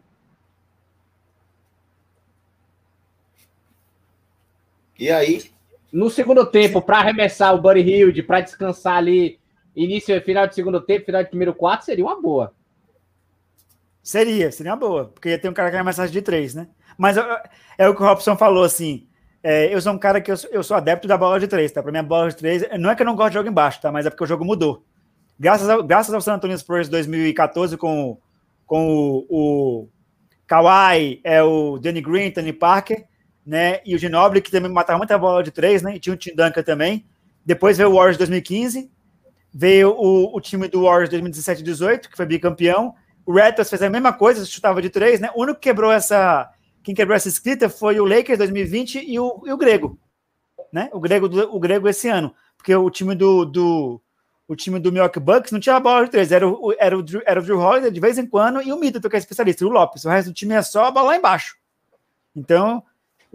[4.99, 5.45] E aí?
[5.93, 9.39] No segundo tempo, para arremessar o Buddy Hilde, para descansar ali,
[9.75, 12.55] início final de segundo tempo, final de primeiro quarto, seria uma boa.
[14.03, 16.69] Seria, seria uma boa, porque ia ter um cara que arremessasse de três, né?
[16.97, 17.17] Mas
[17.79, 19.07] é o que o Robson falou, assim,
[19.43, 21.83] é, eu sou um cara que eu, eu sou adepto da bola de três, tá?
[21.83, 23.81] Para mim, a bola de três, não é que eu não gosto de jogo embaixo,
[23.81, 23.91] tá?
[23.93, 24.85] Mas é porque o jogo mudou.
[25.39, 28.19] Graças ao, graças ao San Antonio Spurs 2014, com,
[28.65, 29.89] com o, o
[30.47, 33.05] Kawhi, é, o Danny Green, Tony Parker,
[33.45, 33.81] né?
[33.85, 35.97] E o Ginobili, que também matava muita bola de três, né?
[35.97, 37.05] E tinha o Tim Duncan também.
[37.45, 38.91] Depois veio o Warriors 2015,
[39.55, 42.93] veio o, o time do Warriors 2017 18, que foi bicampeão.
[43.25, 45.31] O Raptors fez a mesma coisa, chutava de três, né?
[45.35, 46.51] O único que quebrou essa.
[46.83, 49.99] Quem quebrou essa escrita foi o Lakers 2020 e o, e o Grego,
[50.73, 50.91] né?
[50.93, 54.03] O Grego, o Grego esse ano, porque o time do, do
[54.47, 57.23] o time do Milwaukee Bucks não tinha bola de três, era o, era o, Drew,
[57.25, 59.71] era o Drew Holiday de vez em quando e o Middleton, que é especialista, o
[59.71, 60.05] Lopes.
[60.05, 61.57] O resto do time é só a bola lá embaixo.
[62.37, 62.83] Então,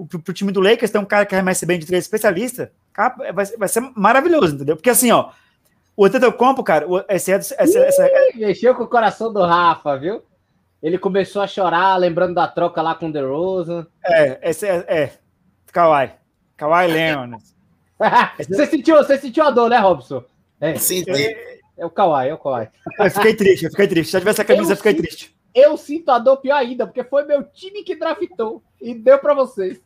[0.08, 2.72] pro, pro time do Lakers tem um cara que arremessa bem de três especialista,
[3.34, 4.76] vai, vai ser maravilhoso, entendeu?
[4.76, 5.32] Porque assim, ó,
[6.00, 10.24] o Antetokounmpo, cara, esse, esse, essa, essa, mexeu com o coração do Rafa, viu?
[10.82, 13.86] Ele começou a chorar, lembrando da troca lá com o DeRozan.
[14.06, 15.12] É, esse é, é
[15.74, 16.14] Kawhi.
[16.56, 17.44] Kawhi Leonard.
[18.40, 20.24] você, sentiu, você sentiu a dor, né, Robson?
[20.62, 21.12] É, Senti.
[21.12, 22.70] É, é o Kawhi, é o Kawhi.
[22.98, 24.12] Eu fiquei triste, eu fiquei triste.
[24.12, 25.38] Se eu tivesse a camisa, eu, eu fiquei sinto, triste.
[25.54, 29.34] Eu sinto a dor pior ainda, porque foi meu time que draftou e deu para
[29.34, 29.82] vocês.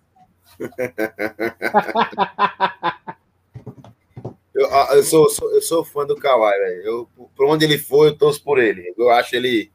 [4.64, 6.82] eu, ah, eu, sou, eu sou fã do Kawhi, velho.
[6.84, 8.94] Eu, por onde ele for, eu torço por ele.
[8.98, 9.72] Eu acho ele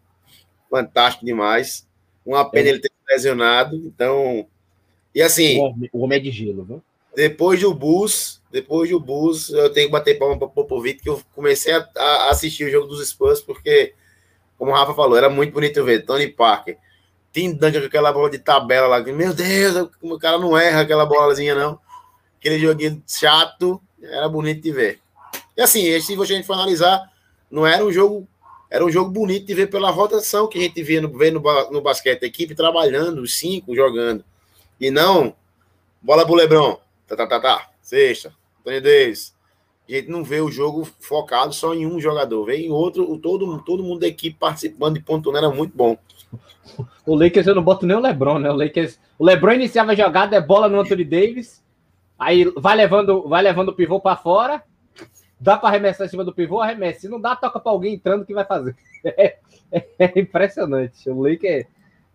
[0.70, 1.86] fantástico demais.
[2.24, 2.70] Uma pena é.
[2.70, 3.76] ele ter lesionado.
[3.76, 4.47] Então.
[5.14, 5.59] E assim.
[5.93, 6.82] O homem é de gelo, viu?
[7.14, 11.09] Depois do Bulls, depois do Bulls, eu tenho que bater palma para o Popovic, que
[11.09, 13.95] eu comecei a, a, assistir o jogo dos Spurs, porque,
[14.57, 16.05] como o Rafa falou, era muito bonito ver.
[16.05, 16.78] Tony Parker,
[17.32, 19.01] Tim Duncan com aquela bola de tabela lá.
[19.01, 21.80] Meu Deus, o cara não erra aquela bolazinha, não.
[22.39, 25.01] Aquele joguinho chato, era bonito de ver.
[25.57, 27.12] E assim, se a gente for analisar,
[27.51, 28.26] não era um jogo
[28.70, 31.40] era um jogo bonito de ver pela rotação que a gente via no, vê no,
[31.70, 34.22] no basquete, a equipe trabalhando, os cinco jogando.
[34.78, 35.34] E não,
[36.03, 38.32] bola pro Lebron, tá, tá, tá, tá, sexta,
[38.62, 39.34] Tony Davis.
[39.88, 43.59] A gente não vê o jogo focado só em um jogador, vem em outro, todo,
[43.62, 45.96] todo mundo da equipe participando e pontuando, era muito bom.
[47.07, 48.51] O Lakers eu não boto nem o Lebron, né?
[48.51, 51.62] O Lakers, o Lebron iniciava a jogada, é bola no Anthony Davis,
[52.18, 54.62] aí vai levando, vai levando o pivô para fora,
[55.40, 57.00] Dá para arremessar em cima do pivô, arremessa.
[57.00, 58.76] Se não dá, toca para alguém entrando que vai fazer.
[59.70, 61.10] É, é impressionante.
[61.10, 61.66] O Lakers.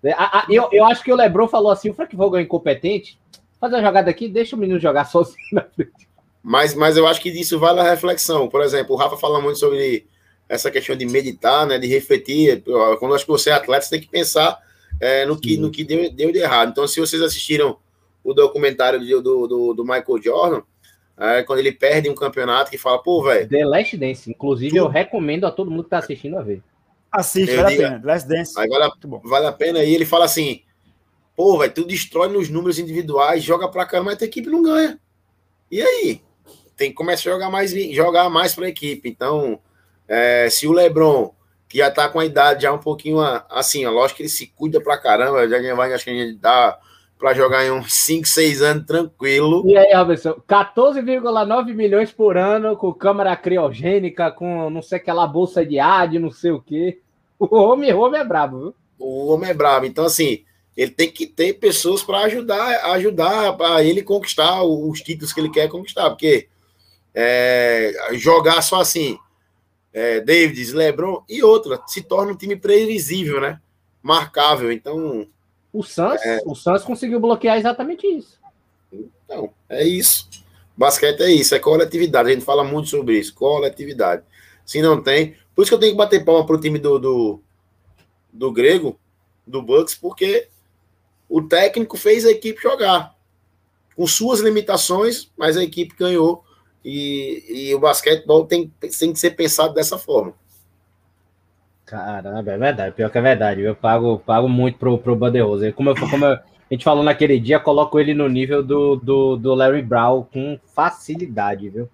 [0.03, 0.15] É,
[0.49, 3.19] eu, eu acho que o Lebron falou assim: o Frank Vogel é incompetente.
[3.61, 6.09] Fazer uma jogada aqui, deixa o menino jogar sozinho na frente.
[6.41, 8.49] Mas, mas eu acho que disso vale a reflexão.
[8.49, 10.07] Por exemplo, o Rafa fala muito sobre
[10.49, 12.63] essa questão de meditar, né, de refletir.
[12.63, 14.59] Quando eu acho que você é atleta, você tem que pensar
[14.99, 16.71] é, no que, no que deu, deu de errado.
[16.71, 17.77] Então, se vocês assistiram
[18.23, 20.61] o documentário do, do, do Michael Jordan,
[21.17, 23.47] é, quando ele perde um campeonato, que fala, pô, velho.
[23.47, 24.29] The Last Dance.
[24.29, 26.63] Inclusive, eu recomendo a todo mundo que tá assistindo a ver.
[27.11, 28.01] Assiste, vale digo, a pena.
[28.03, 28.59] Last Dance.
[28.59, 28.91] Aí vale, a,
[29.23, 29.83] vale a pena.
[29.83, 30.63] E ele fala assim:
[31.35, 34.63] pô, velho, tu destrói nos números individuais, joga pra caramba, mas a tua equipe não
[34.63, 34.99] ganha.
[35.69, 36.21] E aí?
[36.75, 39.07] Tem que começar a jogar mais, jogar mais pra equipe.
[39.07, 39.59] Então,
[40.07, 41.35] é, se o Lebron,
[41.69, 44.47] que já tá com a idade já um pouquinho assim, ó, lógico que ele se
[44.47, 46.79] cuida pra caramba, já vai, acho que a gente dá
[47.17, 49.63] para jogar em uns 5, 6 anos tranquilo.
[49.65, 55.65] E aí, Robertson, 14,9 milhões por ano com câmara criogênica, com não sei aquela bolsa
[55.65, 56.99] de ar, de não sei o quê.
[57.39, 58.75] O homem, o homem é brabo, viu?
[58.99, 59.85] O homem é brabo.
[59.85, 60.43] Então, assim,
[60.75, 65.49] ele tem que ter pessoas para ajudar, ajudar para ele conquistar os títulos que ele
[65.49, 66.47] quer conquistar, porque
[67.13, 69.17] é, jogar só assim,
[69.93, 73.61] é, David, LeBron e outra, se torna um time previsível, né?
[74.01, 74.71] Marcável.
[74.71, 75.27] Então,
[75.73, 76.39] o Suns, é...
[76.45, 78.39] o Suns conseguiu bloquear exatamente isso.
[78.91, 80.29] Então, é isso.
[80.77, 82.29] Basquete é isso, é coletividade.
[82.29, 84.23] A gente fala muito sobre isso, coletividade.
[84.63, 85.35] Se não tem.
[85.55, 87.39] Por isso que eu tenho que bater palma pro time do, do,
[88.31, 88.99] do Grego,
[89.45, 90.47] do Bucks, porque
[91.27, 93.15] o técnico fez a equipe jogar.
[93.95, 96.43] Com suas limitações, mas a equipe ganhou.
[96.85, 100.35] E, e o basquetebol tem, tem que ser pensado dessa forma.
[101.85, 102.95] Caramba, é verdade.
[102.95, 103.61] Pior que é verdade.
[103.61, 105.71] Eu pago, pago muito pro, pro Banderoso.
[105.73, 109.35] Como, eu, como eu, a gente falou naquele dia, coloco ele no nível do, do,
[109.35, 111.89] do Larry Brown com facilidade, viu?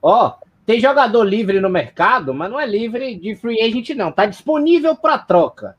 [0.00, 0.34] Ó,
[0.64, 4.12] tem jogador livre no mercado, mas não é livre de free agent, não.
[4.12, 5.76] Tá disponível para troca.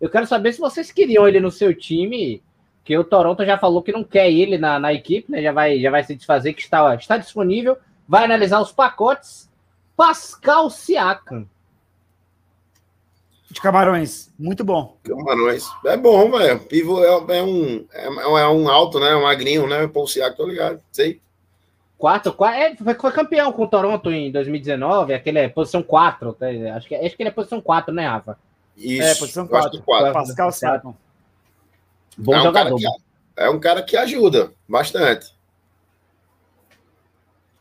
[0.00, 2.42] Eu quero saber se vocês queriam ele no seu time,
[2.82, 5.42] que o Toronto já falou que não quer ele na, na equipe, né?
[5.42, 7.76] Já vai, já vai se desfazer, que está, está disponível.
[8.08, 9.50] Vai analisar os pacotes.
[9.96, 11.46] Pascal Siakam
[13.54, 14.32] de Camarões.
[14.36, 14.98] Muito bom.
[15.04, 15.64] Camarões.
[15.86, 16.58] É bom, velho.
[16.60, 19.14] Pivô é, é, um, é, é, um alto, né?
[19.14, 19.86] Um magrinho, né?
[19.86, 20.82] Paul Siak, tô ligado.
[20.90, 21.20] Sei.
[21.96, 26.32] Quatro, quatro é, foi, foi, campeão com o Toronto em 2019, aquele é posição 4.
[26.32, 26.46] Tá?
[26.76, 28.36] Acho, que, acho que ele é posição 4, né, Rafa?
[28.76, 29.02] Isso.
[29.02, 29.80] É, posição 4.
[29.82, 30.12] 4.
[30.12, 30.96] Pascal Siakam.
[32.18, 32.76] Bom é um jogador.
[32.76, 32.86] Que,
[33.36, 35.32] é um cara que ajuda bastante.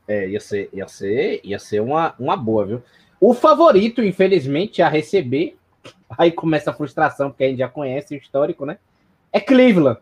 [0.08, 2.84] É, ia ser, ia ser, ia ser uma, uma boa, viu?
[3.22, 5.56] O favorito, infelizmente, a receber
[6.18, 8.78] aí começa a frustração, porque a gente já conhece o histórico, né?
[9.32, 10.00] É Cleveland.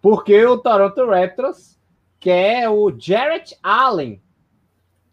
[0.00, 1.78] Porque o Toronto Raptors
[2.18, 4.20] quer o Jarrett Allen.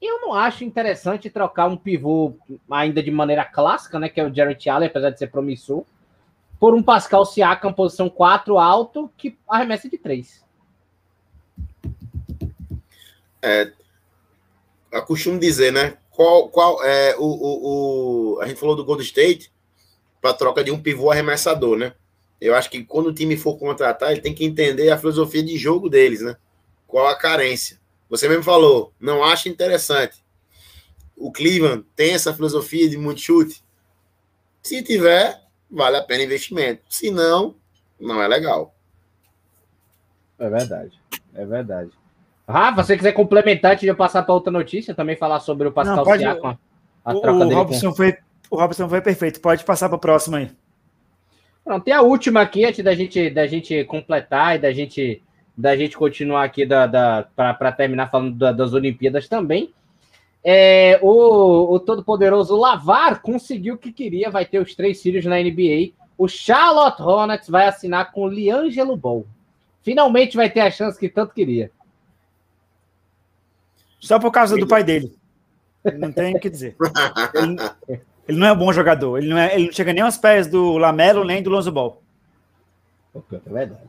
[0.01, 2.35] Eu não acho interessante trocar um pivô
[2.69, 4.09] ainda de maneira clássica, né?
[4.09, 5.83] Que é o Jarrett Allen, apesar de ser promissor,
[6.59, 10.43] por um Pascal Siakam, posição 4 alto, que arremessa de 3.
[13.41, 13.71] É,
[14.91, 15.97] eu costumo dizer, né?
[16.11, 19.51] Qual, qual é o, o, o, a gente falou do Golden State,
[20.21, 21.93] para troca de um pivô arremessador, né?
[22.39, 25.57] Eu acho que quando o time for contratar, ele tem que entender a filosofia de
[25.57, 26.35] jogo deles, né?
[26.87, 27.79] Qual a carência.
[28.09, 30.23] Você mesmo falou, não acha interessante.
[31.15, 33.61] O Cleveland tem essa filosofia de muito chute.
[34.63, 36.81] Se tiver, vale a pena investimento.
[36.89, 37.55] Se não,
[37.99, 38.73] não é legal.
[40.39, 40.99] É verdade.
[41.35, 41.91] É verdade.
[42.47, 45.67] Rafa, se você quiser complementar antes de eu passar para outra notícia, também falar sobre
[45.67, 46.57] o Pascal Não, pode, Siakam,
[47.05, 47.53] a, o, troca o dele.
[47.53, 47.95] Robson com...
[47.95, 48.17] foi,
[48.49, 49.39] o Robson foi perfeito.
[49.39, 50.51] Pode passar para o próximo aí.
[51.63, 55.21] Pronto, tem a última aqui, antes da gente, da gente completar e da gente,
[55.55, 59.73] da gente continuar aqui da, da, para terminar falando da, das Olimpíadas também.
[60.43, 65.37] É, o, o todo-poderoso Lavar conseguiu o que queria, vai ter os três filhos na
[65.37, 65.91] NBA.
[66.17, 69.25] O Charlotte Hornets vai assinar com o Liangelo Ball.
[69.83, 71.71] Finalmente vai ter a chance que tanto queria.
[73.99, 75.13] Só por causa do pai dele.
[75.97, 76.75] Não tem o que dizer.
[77.87, 79.17] Ele, ele, não é um bom jogador.
[79.17, 82.01] Ele não, é, ele não chega nem aos pés do Lamelo nem do Lonzo Ball.
[83.15, 83.19] É
[83.49, 83.81] verdade.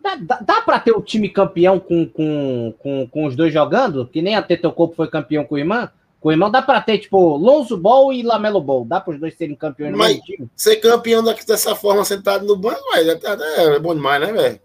[0.00, 3.52] Dá, dá, dá para ter o um time campeão com, com, com, com os dois
[3.52, 4.06] jogando?
[4.06, 5.88] Que nem a Tetocoupo foi campeão com o irmão?
[6.20, 8.84] Com o irmão dá para ter, tipo, Lonzo Ball e Lamelo Ball.
[8.84, 10.50] Dá para os dois serem campeões Mas no time?
[10.54, 14.60] Ser campeão dessa forma sentado no banco, é, é, é bom demais, né, velho?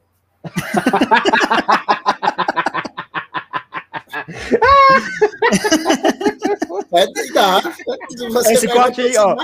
[6.93, 7.61] É, dá.
[8.51, 9.35] esse corte aí, ó.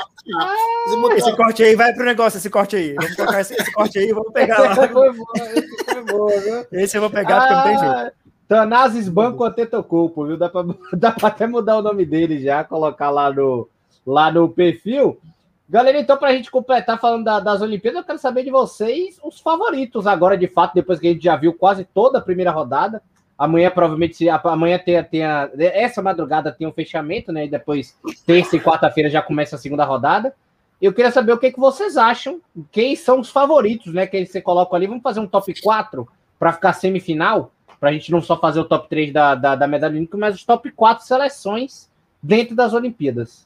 [1.16, 2.94] Esse corte aí vai pro negócio, esse corte aí.
[2.94, 4.68] Vamos colocar esse, esse corte aí, vamos pegar lá.
[4.68, 6.66] Esse foi bom, esse foi bom, viu?
[6.72, 7.94] Esse eu vou pegar porque não tem jeito.
[7.94, 8.12] Ah,
[8.48, 10.38] Tanazes Banco Antetokounmpo, viu?
[10.38, 13.68] Dá pra, dá pra até mudar o nome dele já, colocar lá no,
[14.06, 15.20] lá no perfil.
[15.68, 19.20] Galera, então, para a gente completar falando da, das Olimpíadas, eu quero saber de vocês
[19.24, 22.52] os favoritos agora, de fato, depois que a gente já viu quase toda a primeira
[22.52, 23.02] rodada.
[23.44, 27.44] Amanhã, provavelmente, amanhã tem, tem a, essa madrugada tem um fechamento, né?
[27.46, 27.94] E depois,
[28.26, 30.34] terça e quarta-feira, já começa a segunda rodada.
[30.82, 32.40] Eu queria saber o que, que vocês acham,
[32.72, 34.08] quem são os favoritos, né?
[34.08, 34.88] Que você coloca ali.
[34.88, 36.08] Vamos fazer um top 4
[36.40, 39.68] para ficar semifinal, para a gente não só fazer o top 3 da, da, da
[39.68, 41.90] medalha olímpica, mas os top 4 seleções
[42.22, 43.46] dentro das Olimpíadas.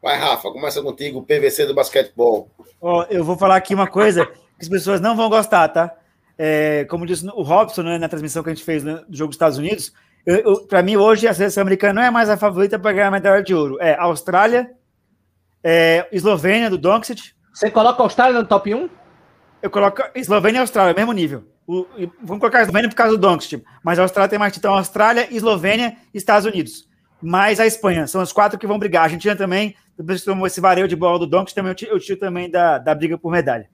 [0.00, 2.48] Vai, Rafa, começa contigo, o PVC do basquetebol.
[2.80, 5.96] Oh, eu vou falar aqui uma coisa que as pessoas não vão gostar, tá?
[6.42, 9.28] É, como disse o Robson né, na transmissão que a gente fez né, do jogo
[9.28, 9.92] dos Estados Unidos,
[10.70, 13.42] para mim hoje a seleção americana não é mais a favorita para ganhar a medalha
[13.42, 13.76] de ouro.
[13.78, 14.70] É Austrália,
[15.62, 17.34] é, Eslovênia do Doncic.
[17.52, 18.88] Você coloca a Austrália no top 1?
[19.60, 21.44] Eu coloco Eslovênia e Austrália, mesmo nível.
[21.66, 21.86] O,
[22.22, 25.28] vamos colocar a Eslovênia por causa do Doncic, mas a Austrália tem mais então Austrália,
[25.30, 26.88] Eslovênia e Estados Unidos.
[27.20, 29.02] Mais a Espanha, são os quatro que vão brigar.
[29.02, 32.18] A Argentina também, depois que tomou esse vareio de bola do Doncic, também eu tiro
[32.18, 33.68] também da, da briga por medalha.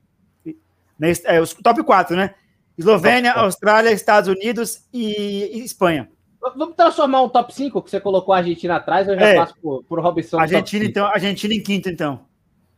[0.98, 2.34] Nesse, é, os top 4, né?
[2.78, 6.10] Eslovênia, Austrália, Estados Unidos e, Espanha.
[6.56, 9.34] Vamos transformar um top 5 que você colocou a Argentina atrás, eu já é.
[9.36, 10.38] passo por, por Robson.
[10.38, 12.20] Argentina, então, Argentina em quinto, então.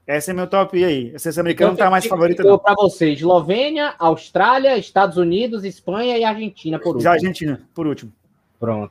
[0.07, 1.15] Esse é meu top aí.
[1.15, 2.43] A seleção americana não está mais favorita.
[2.43, 7.03] Então, para você, Eslovênia, Austrália, Estados Unidos, Espanha e Argentina por último.
[7.03, 8.11] Já Argentina, por último.
[8.59, 8.91] Pronto.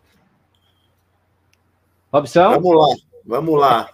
[2.13, 2.51] Robson?
[2.51, 2.95] Vamos lá,
[3.25, 3.89] vamos lá.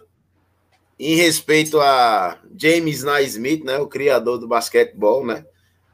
[1.00, 5.46] Em respeito a James Naismith, né, o criador do basquetebol, né?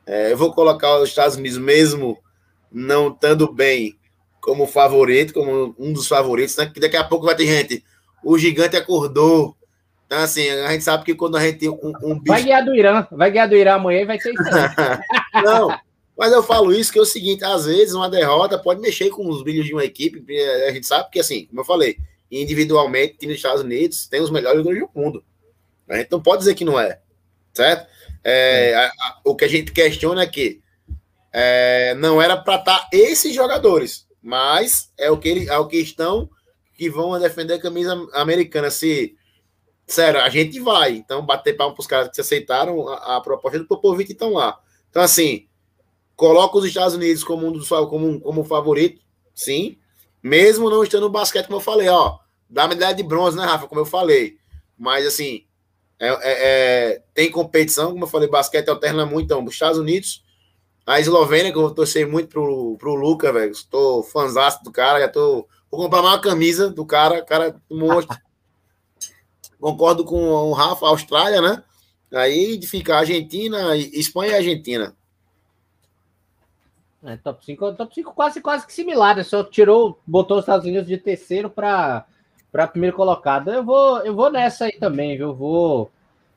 [0.09, 2.17] É, eu vou colocar os Estados Unidos mesmo
[2.71, 3.95] não estando bem
[4.41, 6.65] como favorito, como um dos favoritos, né?
[6.73, 7.83] Que daqui a pouco vai ter gente.
[8.23, 9.55] O gigante acordou.
[10.07, 12.25] Então, assim, a gente sabe que quando a gente tem um, um bicho...
[12.25, 14.41] Vai ganhar do Irã, vai ganhar do Irã amanhã e vai ser isso.
[15.45, 15.77] não,
[16.17, 19.29] mas eu falo isso que é o seguinte: às vezes uma derrota pode mexer com
[19.29, 20.25] os brilhos de uma equipe.
[20.67, 21.97] A gente sabe que, assim, como eu falei,
[22.31, 25.23] individualmente, time dos Estados Unidos tem os melhores jogadores do mundo.
[25.87, 26.99] A gente não pode dizer que não é,
[27.53, 27.87] certo?
[28.23, 30.61] É, a, a, o que a gente questiona é que
[31.31, 35.67] é, não era para estar tá esses jogadores, mas é o que ele, é o
[35.67, 36.29] que estão
[36.73, 38.71] que vão defender a camisa americana.
[38.71, 39.15] Se
[39.85, 40.93] sério, a gente vai.
[40.93, 44.57] Então, bater palma para os caras que aceitaram a, a proposta do Popovich estão lá.
[44.89, 45.47] Então, assim,
[46.15, 49.01] coloca os Estados Unidos como um dos como, como favorito,
[49.35, 49.77] sim.
[50.21, 52.17] Mesmo não estando no basquete, como eu falei, ó,
[52.49, 53.67] dá medalha de bronze, né, Rafa?
[53.67, 54.37] Como eu falei.
[54.77, 55.45] Mas, assim,
[55.99, 59.25] é, é, é, tem competição, como eu falei, basquete alterna muito.
[59.25, 60.23] Então, os Estados Unidos,
[60.85, 63.51] a Eslovênia, que eu torcei muito pro, pro Luca, velho.
[63.51, 65.45] Estou fãzão do cara, já tô.
[65.69, 68.17] Vou comprar uma camisa do cara, cara monstro.
[69.59, 71.61] Concordo com o Rafa, Austrália, né?
[72.13, 74.95] Aí de ficar Argentina, Espanha e Argentina.
[77.03, 79.23] É, top 5, top 5 quase, quase que similar, né?
[79.23, 82.05] Só tirou, botou os Estados Unidos de terceiro para
[82.51, 83.51] para primeiro colocado.
[83.51, 85.33] Eu vou, eu vou nessa aí também, viu?
[85.33, 85.91] Vou.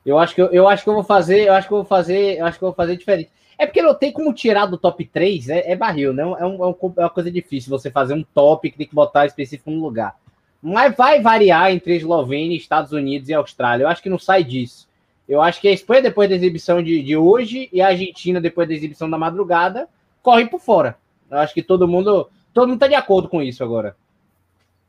[0.05, 1.87] Eu acho que eu, eu acho que eu vou fazer, eu acho que eu vou
[1.87, 3.31] fazer, eu acho que eu vou fazer diferente.
[3.57, 6.23] É porque não tem como tirar do top 3, é, é barril, né?
[6.23, 9.27] É, é, um, é uma coisa difícil você fazer um top que tem que botar
[9.27, 10.17] específico no lugar.
[10.61, 13.85] Mas vai variar entre Eslovênia, Estados Unidos e Austrália.
[13.85, 14.89] Eu acho que não sai disso.
[15.29, 18.69] Eu acho que a Espanha, depois da exibição de, de hoje, e a Argentina, depois
[18.69, 19.89] da exibição da madrugada,
[20.23, 20.97] corre por fora.
[21.31, 22.29] Eu acho que todo mundo.
[22.53, 23.97] Todo mundo tá de acordo com isso agora.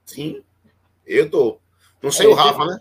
[0.05, 0.41] Sim,
[1.05, 1.59] eu tô.
[2.01, 2.79] Não sei é, o Rafa, né?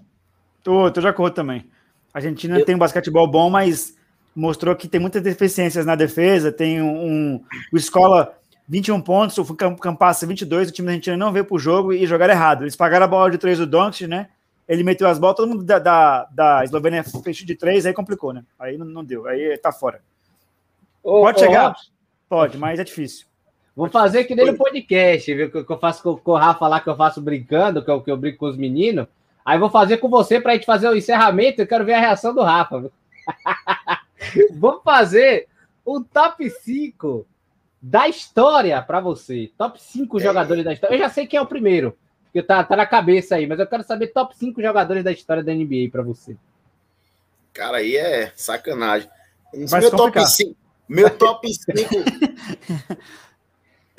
[0.62, 1.66] Tô, tô de acordo também.
[2.12, 2.64] A Argentina eu...
[2.64, 3.96] tem um basquetebol bom, mas
[4.34, 6.52] mostrou que tem muitas deficiências na defesa.
[6.52, 8.36] Tem um, um o Escola
[8.68, 12.32] 21 pontos, o Campassa 22, o time da Argentina não veio pro jogo e jogaram
[12.32, 12.62] errado.
[12.62, 14.28] Eles pagaram a bola de três do Doncic, né?
[14.68, 18.32] Ele meteu as bolas, todo mundo da, da, da Eslovênia fechou de três, aí complicou,
[18.32, 18.44] né?
[18.58, 20.00] Aí não, não deu, aí tá fora.
[21.02, 21.74] Ô, Pode ô, chegar?
[22.28, 23.26] Pode, mas é difícil.
[23.74, 25.50] Vou fazer que nem no podcast, viu?
[25.50, 28.16] Que eu faço com, o Rafa lá, que eu faço brincando, que eu, que eu
[28.16, 29.06] brinco com os meninos.
[29.44, 31.60] Aí vou fazer com você para a gente fazer o encerramento.
[31.60, 32.90] Eu quero ver a reação do Rafa.
[34.52, 35.48] Vamos fazer
[35.84, 37.26] o top 5
[37.80, 39.50] da história para você.
[39.56, 40.22] Top 5 é.
[40.22, 40.94] jogadores da história.
[40.94, 43.66] Eu já sei quem é o primeiro, porque tá, tá na cabeça aí, mas eu
[43.66, 46.36] quero saber top 5 jogadores da história da NBA para você.
[47.52, 49.08] Cara, aí é sacanagem.
[49.52, 50.56] meu top 5.
[50.88, 51.72] Meu top 5.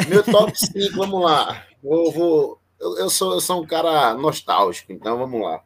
[0.08, 1.66] Meu top 5, vamos lá.
[1.82, 5.62] Vou, vou, eu, eu, sou, eu sou um cara nostálgico, então vamos lá.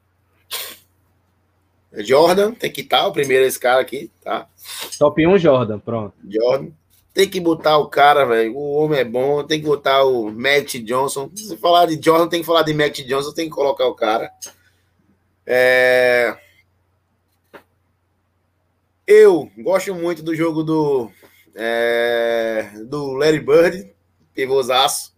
[1.93, 4.47] Jordan, tem que estar, o primeiro esse cara aqui, tá?
[4.99, 6.13] Top 1 Jordan, pronto.
[6.29, 6.71] Jordan.
[7.13, 8.55] Tem que botar o cara, velho.
[8.55, 11.31] O homem é bom, tem que botar o Matt Johnson.
[11.35, 14.31] Se falar de Jordan, tem que falar de Matt Johnson, tem que colocar o cara.
[15.45, 16.37] É...
[19.07, 21.09] Eu gosto muito do jogo do,
[21.55, 22.69] é...
[22.85, 23.91] do Larry Bird,
[24.37, 25.15] pivôzaço.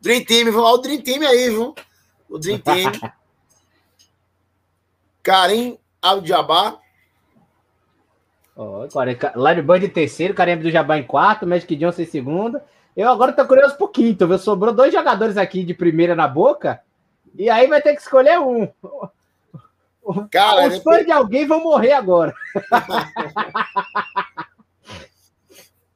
[0.00, 1.74] Dream Team, vamos lá, o Dream Team aí, viu?
[2.30, 2.92] O Dream Team.
[5.22, 6.78] Karim Abdul-Jabbar.
[8.56, 8.86] Oh,
[9.34, 12.60] Larry Bird em terceiro, Karim Abdul-Jabbar em quarto, Magic Johnson em segundo.
[12.96, 14.38] Eu agora tô curioso por quinto, viu?
[14.38, 16.80] Sobrou dois jogadores aqui de primeira na boca,
[17.34, 18.68] e aí vai ter que escolher um.
[20.30, 22.34] Cara, Os fãs de alguém vão morrer agora.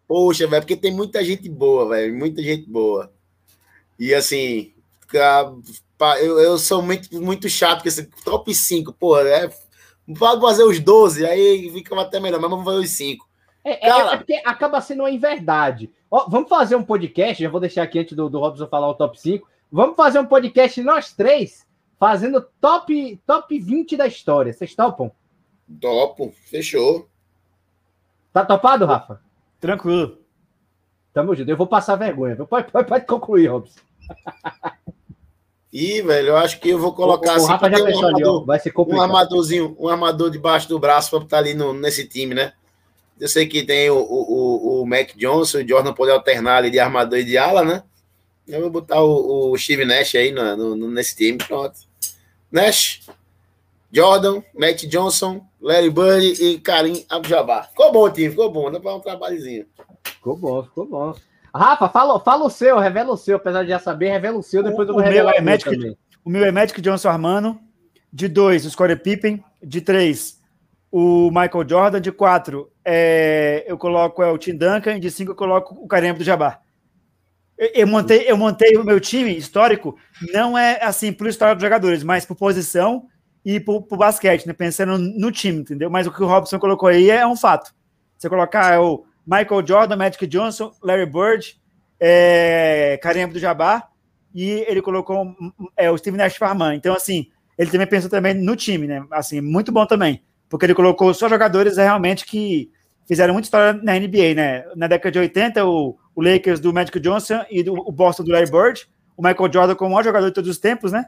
[0.09, 3.13] Poxa, velho, porque tem muita gente boa, velho, muita gente boa.
[3.99, 4.73] E assim,
[6.23, 9.51] eu, eu sou muito, muito chato com esse top 5, pô, é,
[10.19, 13.29] pode fazer os 12, aí fica até melhor, mas vamos fazer os 5.
[13.63, 15.91] É, é, é, porque acaba sendo uma inverdade.
[16.11, 18.95] Ó, vamos fazer um podcast, já vou deixar aqui antes do, do Robson falar o
[18.95, 19.47] top 5.
[19.71, 21.67] Vamos fazer um podcast nós três,
[22.01, 24.55] fazendo top, top 20 da história.
[24.55, 25.13] Vocês topam?
[25.79, 27.07] Topo, fechou.
[28.33, 29.21] Tá topado, Rafa?
[29.61, 30.19] Tranquilo.
[31.13, 31.51] Tamo junto.
[31.51, 32.37] Eu vou passar vergonha.
[32.37, 33.81] Pode, pode, pode concluir, Robson.
[35.73, 37.45] Ih, velho, eu acho que eu vou colocar o, assim.
[37.45, 39.01] O Rafa já um armador, ali, vai ser complicado.
[39.01, 42.53] Um armadorzinho, um armador debaixo do braço para estar ali no, nesse time, né?
[43.21, 46.79] Eu sei que tem o, o, o Mac Johnson, o Jordan poder alternar ali de
[46.79, 47.83] armador e de ala, né?
[48.47, 51.77] Eu vou botar o, o Steve Nash aí no, no, nesse time, pronto.
[52.51, 53.03] Nash,
[53.91, 57.69] Jordan, Matt Johnson, Larry Bird e Karim Abdul-Jabbar.
[57.71, 59.67] Ficou bom o time, ficou bom, dá para um trabalhozinho.
[60.05, 61.15] Ficou bom, ficou bom.
[61.55, 64.63] Rafa, fala, fala o seu, revela o seu, apesar de já saber, revela o seu,
[64.63, 65.39] depois o, eu vou revelar o meu.
[65.39, 67.61] É Magic, o meu é Magic Johnson Armano.
[68.11, 69.45] De dois, o Scottie Pippen.
[69.63, 70.41] De três,
[70.91, 72.01] o Michael Jordan.
[72.01, 75.01] De quatro, é, eu coloco é, o Tim Duncan.
[75.01, 76.61] De cinco, eu coloco o do Jabá.
[77.57, 79.99] Eu, eu, montei, eu montei o meu time histórico,
[80.33, 83.07] não é assim por história dos jogadores, mas por posição
[83.45, 84.53] e por, por basquete, né?
[84.53, 85.91] Pensando no time, entendeu?
[85.91, 87.75] Mas o que o Robson colocou aí é um fato.
[88.17, 91.61] Você colocar o Michael Jordan, Magic Johnson, Larry Bird,
[92.01, 93.89] é, Kareem Abdul-Jabbar
[94.35, 95.35] e ele colocou
[95.77, 96.77] é, o Steve Nash Farman.
[96.77, 99.05] Então, assim, ele também pensou também no time, né?
[99.11, 102.71] Assim, muito bom também, porque ele colocou só jogadores realmente que
[103.07, 104.65] fizeram muita história na NBA, né?
[104.77, 108.31] Na década de 80, o, o Lakers do Magic Johnson e do, o Boston do
[108.31, 111.07] Larry Bird, o Michael Jordan como o maior jogador de todos os tempos, né?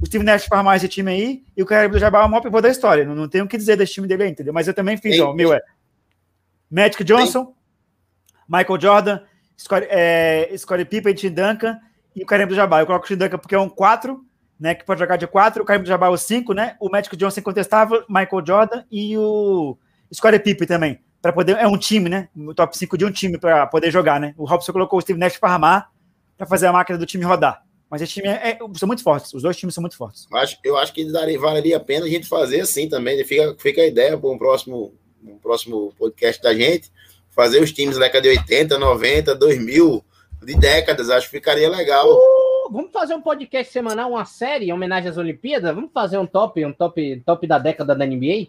[0.00, 2.60] O Steve Nash farmar esse time aí e o Kareem Abdul-Jabbar é o maior pivô
[2.60, 3.04] da história.
[3.04, 4.52] Não, não tenho o que dizer desse time dele aí, entendeu?
[4.52, 5.60] Mas eu também fiz, ó, o meu é
[6.70, 7.52] Magic Johnson,
[8.48, 9.20] Michael Jordan,
[9.58, 11.78] Scottie, é, Scottie Pippen, Tim Duncan
[12.16, 12.80] e o Kareem do Jabbar.
[12.80, 14.24] Eu coloco o Tim Duncan porque é um 4,
[14.58, 16.88] né, que pode jogar de 4, o Kareem do Jabbar é o 5, né, o
[16.88, 19.76] Magic Johnson incontestável, Michael Jordan e o
[20.14, 21.00] Scottie Pippen também.
[21.20, 24.18] Para poder, é um time, né, o top 5 de um time para poder jogar,
[24.18, 24.34] né.
[24.38, 25.90] O Robson colocou o Steve Nash para armar,
[26.38, 27.62] para fazer a máquina do time rodar.
[27.90, 30.28] Mas esse time é, é, são muito fortes, os dois times são muito fortes.
[30.30, 33.22] Eu acho, eu acho que daria, valeria a pena a gente fazer assim também.
[33.24, 36.90] Fica, fica a ideia para um próximo, um próximo podcast da gente
[37.30, 40.04] fazer os times da década de 80, 90, 2000,
[40.42, 42.06] de décadas, acho que ficaria legal.
[42.06, 45.74] Uh, vamos fazer um podcast semanal, uma série em homenagem às Olimpíadas?
[45.74, 48.48] Vamos fazer um top, um top, top da década da NBA?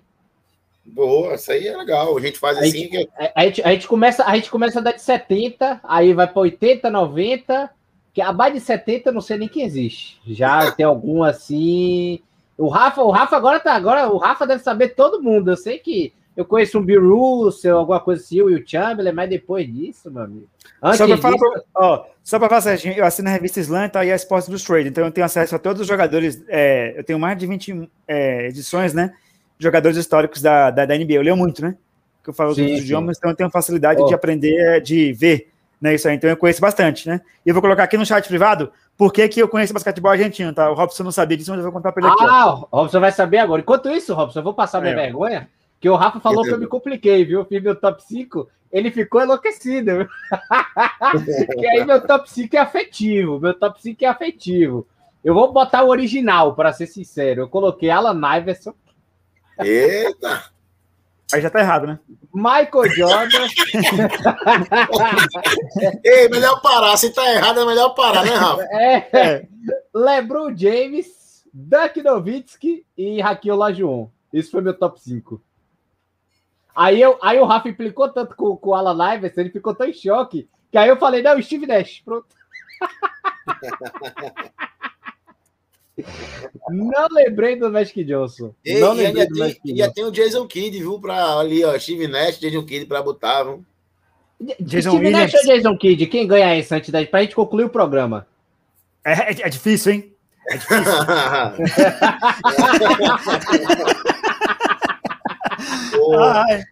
[0.83, 2.17] Boa, isso aí é legal.
[2.17, 2.71] A gente faz a assim.
[2.71, 3.09] Gente, que...
[3.35, 6.41] a, gente, a, gente começa, a gente começa a dar de 70, aí vai para
[6.41, 7.69] 80, 90,
[8.13, 10.19] que abaixo de 70 não sei nem quem existe.
[10.25, 12.19] Já tem algum assim.
[12.57, 13.73] O Rafa, o Rafa agora tá.
[13.73, 15.51] Agora, o Rafa deve saber todo mundo.
[15.51, 19.29] Eu sei que eu conheço um Bill Russell, alguma coisa assim, o Will Chamberlain, mas
[19.29, 20.47] depois disso, meu amigo.
[20.81, 21.21] Antes só para disso...
[21.21, 24.89] falar, ó, só para falar, eu assino a revista Slam tá, e a Sports Illustrated,
[24.89, 28.47] então eu tenho acesso a todos os jogadores, é, eu tenho mais de 20 é,
[28.47, 29.13] edições, né,
[29.59, 31.75] jogadores históricos da, da, da, NBA, eu leio muito, né,
[32.23, 34.05] que eu falo sim, os idiomas, então eu tenho facilidade oh.
[34.05, 35.49] de aprender, de ver
[35.81, 37.21] Né, isso aí, então eu conheço bastante, né?
[37.43, 40.53] E eu vou colocar aqui no chat privado por que, que eu conheço basquetebol argentino,
[40.53, 40.69] tá?
[40.69, 42.23] O Robson não sabia disso, mas eu vou contar pra ele aqui.
[42.23, 43.61] Ah, o Robson vai saber agora.
[43.61, 44.95] Enquanto isso, Robson, eu vou passar minha é.
[44.95, 47.39] vergonha, que o Rafa falou que eu me compliquei, viu?
[47.39, 50.07] Eu fiz meu top 5, ele ficou enlouquecido.
[51.59, 54.87] que aí meu top 5 é afetivo, meu top 5 é afetivo.
[55.23, 57.41] Eu vou botar o original, para ser sincero.
[57.41, 58.75] Eu coloquei Alan Iverson.
[59.59, 60.43] Eita!
[61.33, 61.99] Aí já tá errado, né?
[62.33, 63.47] Michael Jordan.
[66.03, 66.97] Ei, melhor parar.
[66.97, 68.63] Se tá errado, é melhor parar, né, Rafa?
[68.63, 69.09] É.
[69.13, 69.47] é.
[69.93, 74.07] LeBron James, Duck Nowitzki e Raquel Lajuon.
[74.33, 75.41] Esse foi meu top 5.
[76.75, 79.87] Aí, eu, aí o Rafa implicou tanto com, com o Alan Iverson, ele ficou tão
[79.87, 82.27] em choque, que aí eu falei, não, Steve Nash, pronto.
[86.69, 88.53] Não lembrei do Magic Johnson.
[88.63, 89.91] Ei, não lembrei do tem, Magic Johnson.
[89.93, 90.99] tem o Jason Kidd, viu?
[90.99, 91.77] Pra ali, ó.
[91.77, 93.65] Steve Nash, Jason Kidd pra botar, viu?
[94.59, 95.33] Jason Steve Williams.
[95.33, 96.05] Nash ou Jason Kidd?
[96.07, 98.27] Quem ganha esse antes da pra gente concluir o programa?
[99.03, 100.13] É, é, é difícil, hein?
[100.49, 100.83] É difícil.
[106.19, 106.63] Ai,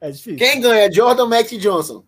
[0.00, 0.36] é difícil.
[0.36, 0.92] Quem ganha?
[0.92, 2.04] Jordan ou Max Johnson?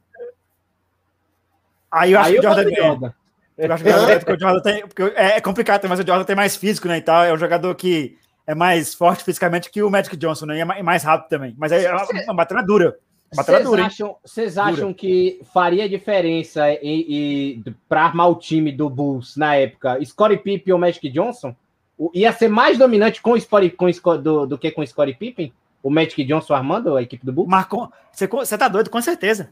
[1.90, 3.14] Aí eu acho Aí que o Jordan ganha.
[3.56, 4.86] Eu acho que é porque o Jordan tem.
[4.86, 6.98] Porque é, é complicado, mas o Jordan tem mais físico, né?
[6.98, 7.24] E tal.
[7.24, 10.58] É um jogador que é mais forte fisicamente que o Magic Johnson, né?
[10.58, 11.54] E é mais rápido também.
[11.56, 12.96] Mas é uma, uma batalha dura.
[13.34, 16.62] Vocês acham, acham que faria diferença
[17.88, 19.98] para armar o time do Bulls na época?
[20.04, 21.54] Scottie Pippen ou Magic Johnson?
[22.12, 23.88] Ia ser mais dominante com, Scottie, com
[24.18, 25.52] do, do que com Scottie Pippen?
[25.82, 27.50] O Magic Johnson armando a equipe do Bulls?
[27.50, 27.90] Marcou.
[28.10, 29.50] Você, você tá doido, com certeza.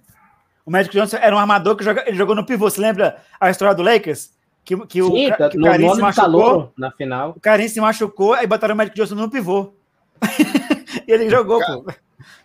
[0.64, 2.70] O Magic Johnson era um armador que joga, ele jogou no pivô.
[2.70, 4.30] Você lembra a história do Lakers?
[4.64, 7.30] Que, que Sim, o, tá, que o Carinho se machucou na final.
[7.36, 9.72] O Carinho se machucou, aí botaram o Magic Johnson no pivô.
[11.06, 11.90] e ele jogou, Cara, pô.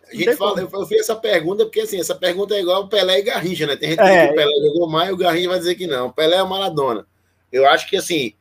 [0.10, 3.20] A gente fala, eu, fiz essa pergunta porque assim, essa pergunta é igual o Pelé
[3.20, 3.76] e Garrincha, né?
[3.76, 5.76] Tem gente que é, diz que o Pelé jogou mais e o Garrincha vai dizer
[5.76, 6.08] que não.
[6.08, 7.06] O Pelé é o Maradona.
[7.52, 8.34] Eu acho que assim,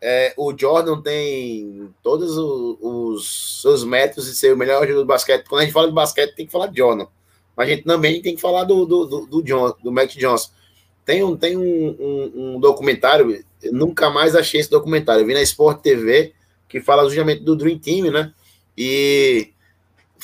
[0.00, 5.06] é, o Jordan tem todos os, os, seus métodos de ser o melhor jogador do
[5.06, 5.46] basquete.
[5.48, 7.06] Quando a gente fala de basquete, tem que falar de Jordan.
[7.56, 10.50] Mas a gente também tem que falar do, do, do, do John, do Matt Johnson.
[11.04, 15.22] Tem um, tem um, um, um documentário, nunca mais achei esse documentário.
[15.22, 16.34] Eu vi na Sport TV,
[16.68, 18.32] que fala justamente do Dream Team, né?
[18.76, 19.52] E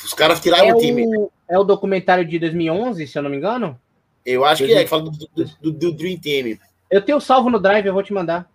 [0.03, 1.05] os caras tiraram é o time.
[1.49, 3.79] é o documentário de 2011, se eu não me engano?
[4.25, 4.75] Eu acho 2000...
[4.75, 6.57] que é, que fala do, do, do, do Dream Team.
[6.91, 8.47] Eu tenho salvo no Drive, eu vou te mandar.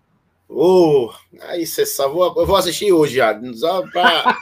[0.51, 1.11] Oh,
[1.43, 2.35] aí você salvou.
[2.37, 3.39] Eu vou assistir hoje já.
[3.53, 4.39] Só pra...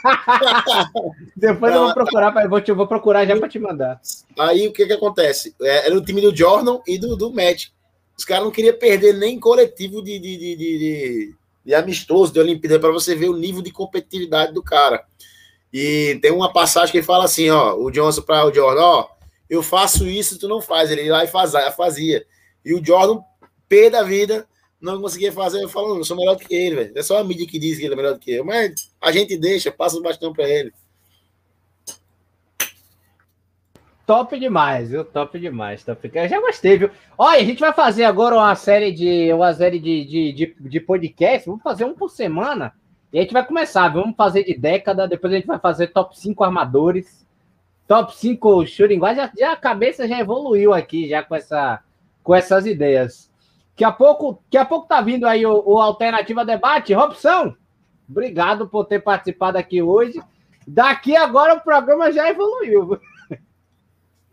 [1.35, 3.99] Depois eu vou procurar, pra, vou, te, vou procurar já para te mandar.
[4.39, 5.53] Aí o que que acontece?
[5.61, 7.67] É, era o time do Jordan e do, do Matt.
[8.17, 11.35] Os caras não queriam perder nem coletivo de, de, de, de,
[11.65, 15.03] de amistoso, de Olimpíada, para você ver o nível de competitividade do cara.
[15.73, 19.07] E tem uma passagem que fala assim: ó, o Johnson para o Jordan, ó,
[19.49, 20.89] eu faço isso, tu não faz.
[20.89, 22.25] Ele lá e fazia.
[22.63, 23.19] E o Jordan,
[23.67, 24.47] pé da vida
[24.79, 26.91] não conseguia fazer, eu falo, não, eu sou melhor do que ele, velho.
[26.95, 28.45] É só a mídia que diz que ele é melhor do que eu.
[28.45, 30.71] Mas a gente deixa, passa o bastão para ele.
[34.05, 35.03] Top demais, viu?
[35.03, 35.83] Top demais.
[35.83, 36.09] Top.
[36.13, 36.89] Eu já gostei, viu?
[37.17, 40.79] Olha, a gente vai fazer agora uma série de uma série de, de, de, de
[40.79, 41.45] podcast.
[41.45, 42.73] Vamos fazer um por semana.
[43.11, 44.01] E a gente vai começar, viu?
[44.01, 45.09] Vamos fazer de década.
[45.09, 47.27] Depois a gente vai fazer top 5 armadores.
[47.85, 48.99] Top 5 shooting.
[48.99, 51.83] Já, já a cabeça já evoluiu aqui, já com, essa,
[52.23, 53.29] com essas ideias.
[53.77, 56.95] Daqui a pouco, daqui a pouco tá vindo aí o, o Alternativa Debate.
[56.95, 57.53] Robson,
[58.09, 60.19] obrigado por ter participado aqui hoje.
[60.67, 62.99] Daqui agora o programa já evoluiu.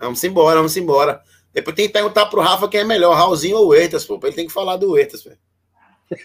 [0.01, 1.21] Vamos embora, vamos embora.
[1.53, 4.19] Depois tem que perguntar pro Rafa quem é melhor, Raulzinho ou Ertas, pô.
[4.23, 5.37] Ele tem que falar do Ertas, velho.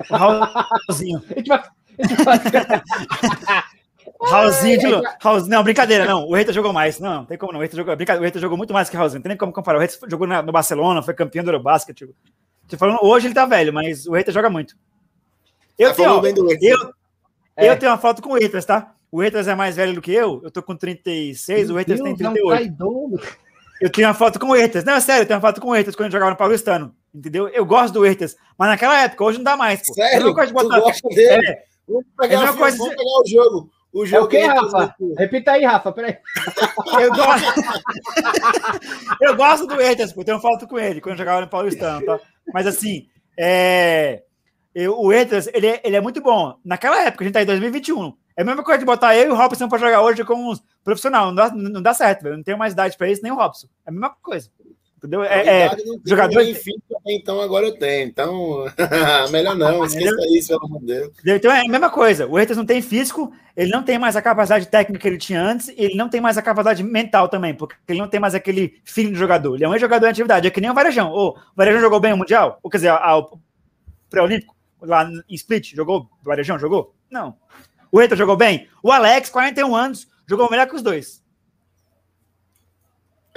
[0.09, 1.22] Raulzinho.
[1.28, 1.61] A gente vai...
[4.22, 4.86] Raulzinho, de...
[5.20, 6.26] Raulzinho, não, brincadeira, não.
[6.26, 7.01] O Reita jogou mais.
[7.01, 7.59] Não, não tem como não.
[7.59, 9.20] O Reita jogou, brincadeira, o Reita jogou muito mais que o Raulzinho.
[9.20, 9.78] Não tem nem como comparar.
[9.78, 11.97] O Reita jogou na, no Barcelona, foi campeão do Eurobasket.
[11.97, 12.15] Tipo.
[12.70, 14.76] Tô falando, hoje ele tá velho, mas o Reiter joga muito.
[15.78, 16.22] Eu, tá tenho, ó,
[16.61, 16.93] eu,
[17.57, 17.70] é.
[17.70, 18.93] eu tenho uma foto com o Reiters, tá?
[19.11, 20.39] O Reiters é mais velho do que eu.
[20.43, 22.76] Eu tô com 36, Meu o Reiters tem 38.
[23.82, 24.84] Eu tenho uma foto com o Reiters.
[24.84, 26.93] Não, é sério, eu tenho uma foto com o Reiters quando eu jogava no Paulistano.
[27.15, 27.47] Entendeu?
[27.47, 29.82] Eu gosto do Reiters, mas naquela época, hoje não dá mais.
[29.88, 29.93] Pô.
[29.93, 30.20] Sério?
[30.20, 30.80] Eu não gosto de botar.
[30.80, 31.47] Gosta dele?
[31.47, 31.63] É.
[31.88, 32.78] Vamos pegar, é coisa...
[32.78, 33.72] vamos pegar o jogo.
[33.91, 34.95] O jogo é o quê, Rafa?
[35.17, 35.91] Repita aí, Rafa.
[35.91, 36.17] Peraí.
[37.01, 37.45] Eu gosto,
[39.22, 40.22] eu gosto do Reiters, pô.
[40.22, 42.20] Eu tenho foto com ele quando eu jogava no Paulistano, tá?
[42.54, 44.24] Mas assim, é...
[44.74, 46.58] eu, o Etras, ele, é, ele é muito bom.
[46.64, 48.14] Naquela época, a gente tá em 2021.
[48.36, 50.64] É a mesma coisa de botar eu e o Robson para jogar hoje com os
[50.84, 51.26] profissionais.
[51.26, 52.38] Não dá, não dá certo, velho.
[52.38, 53.68] Não tenho mais idade para isso, nem o Robson.
[53.86, 54.50] É a mesma coisa.
[55.00, 55.24] Entendeu?
[55.24, 56.41] É, é jogador.
[56.41, 56.74] Enfim,
[57.08, 58.06] então agora eu tenho.
[58.06, 58.66] Então,
[59.32, 61.12] melhor não, esqueça isso, pelo amor de Deus.
[61.26, 62.28] Então é a mesma coisa.
[62.28, 65.41] O Reiters não tem físico, ele não tem mais a capacidade técnica que ele tinha
[65.41, 68.36] antes, e ele não tem mais a capacidade mental também, porque ele não tem mais
[68.36, 69.56] aquele feeling de jogador.
[69.56, 71.14] Ele é um jogador de atividade, é que nem o Varejão.
[71.14, 72.60] O Varejão jogou bem o Mundial?
[72.62, 73.39] Ou quer dizer, o
[74.10, 76.10] pré-olímpico, lá em Split, jogou?
[76.22, 76.93] O Varejão jogou?
[77.10, 77.38] Não.
[77.89, 78.68] O Reiters jogou bem?
[78.84, 81.18] O Alex, 41 anos, jogou melhor que os dois.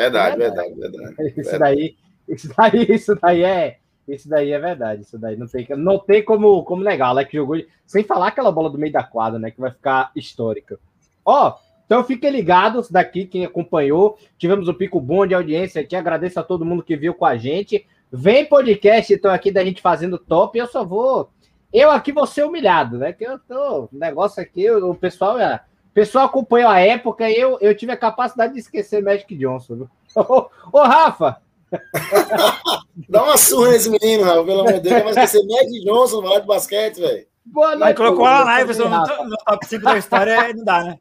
[0.02, 1.14] Verdade, verdade, verdade.
[1.14, 1.34] verdade.
[1.40, 1.96] Isso daí,
[2.28, 3.78] isso daí, isso daí é.
[4.08, 5.02] Isso daí é verdade.
[5.02, 7.08] Isso daí não tem, não tem como, como negar.
[7.08, 7.56] Alex jogou.
[7.86, 9.50] Sem falar aquela bola do meio da quadra, né?
[9.50, 10.78] Que vai ficar histórica.
[11.24, 14.18] Ó, então fiquem ligados daqui, quem acompanhou.
[14.36, 15.94] Tivemos um pico bom de audiência aqui.
[15.94, 17.86] Agradeço a todo mundo que viu com a gente.
[18.10, 20.58] Vem podcast, então, aqui da gente fazendo top.
[20.58, 21.30] Eu só vou.
[21.72, 23.12] Eu aqui vou ser humilhado, né?
[23.12, 23.84] Que eu tô.
[23.84, 25.60] O negócio aqui, o pessoal é
[25.94, 29.88] pessoal acompanhou a época e eu, eu tive a capacidade de esquecer Magic Johnson.
[30.14, 31.40] Ô, ô, Rafa!
[33.08, 35.02] Dá uma surra nesse menino, Rafa, pelo amor de Deus.
[35.02, 37.26] Vai esquecer Magic Johnson falar de basquete, velho.
[37.44, 37.96] Boa noite.
[37.96, 40.98] colocou lá na live, no, no top 5 da história, não dá, né?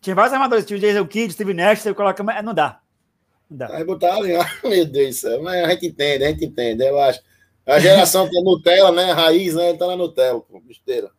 [0.00, 2.80] Tinha vários armadores, tinha o Jason Kidd, Steve Nash, você coloca, mas não dá.
[3.50, 3.76] Não dá.
[3.76, 7.20] Aí botaram, meu Deus do céu, mas a gente entende, a gente entende, eu acho.
[7.66, 9.12] A geração que é Nutella, né?
[9.12, 9.74] Raiz, né?
[9.74, 11.10] Tá na Nutella, pô, besteira.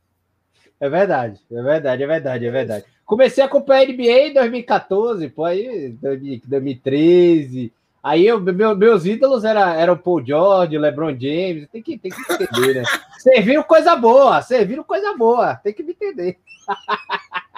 [0.80, 2.86] É verdade, é verdade, é verdade, é verdade.
[3.06, 7.74] Comecei a acompanhar a NBA em 2014, pô, aí 2013.
[8.02, 11.68] Aí eu, meu, meus ídolos eram era o Paul George, o LeBron James.
[11.70, 12.84] Tem que, tem que entender, né?
[13.20, 15.56] Serviram coisa boa, serviram coisa boa.
[15.56, 16.38] Tem que me entender.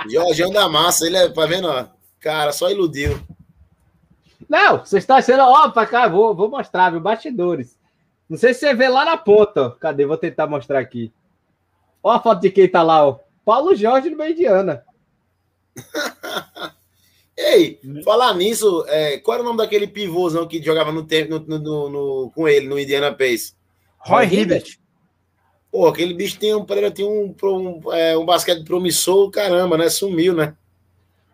[0.09, 1.67] Jorgeão da Massa, ele é, tá vendo?
[1.67, 1.85] Ó,
[2.19, 3.19] cara, só iludiu.
[4.49, 5.43] Não, você está sendo.
[5.43, 6.99] Ó, pra cá, vou, vou mostrar, viu?
[6.99, 7.77] Bastidores.
[8.27, 9.75] Não sei se você vê lá na ponta.
[9.79, 10.05] Cadê?
[10.05, 11.11] Vou tentar mostrar aqui.
[12.03, 13.19] Olha a foto de quem tá lá, ó.
[13.45, 14.83] Paulo Jorge no meio de Ana.
[17.37, 21.59] Ei, falar nisso, é, qual era o nome daquele pivôzão que jogava no tempo no,
[21.59, 23.55] no, no, com ele no Indiana Pace?
[23.97, 24.77] Roy Hibbert.
[25.71, 29.89] Pô, aquele bicho tinha um, tinha um, um, é, um basquete promissor, caramba, né?
[29.89, 30.55] Sumiu, né?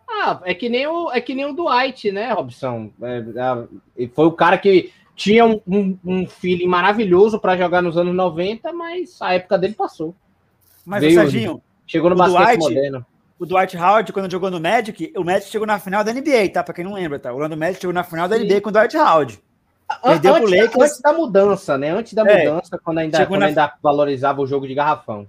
[0.08, 2.90] Ah, é que nem o, é que nem o Dwight, né, Robson?
[3.02, 7.96] É, é, foi o cara que tinha um, um, um feeling maravilhoso para jogar nos
[7.96, 10.14] anos 90, mas a época dele passou.
[10.88, 11.62] Mas Veio, o Serginho.
[11.86, 13.06] Chegou no basquete Dwight, moderno.
[13.38, 16.64] O Dwight Howard, quando jogou no Magic, o Magic chegou na final da NBA, tá?
[16.64, 17.30] Pra quem não lembra, tá?
[17.30, 19.38] O Orlando Magic chegou na final da NBA com o Dwight Howard.
[20.02, 20.82] Perdeu antes, pro Lakers.
[20.82, 21.90] Antes da mudança, né?
[21.90, 23.46] Antes da é, mudança, quando ainda, quando na...
[23.46, 25.26] ainda valorizava o jogo de garrafão.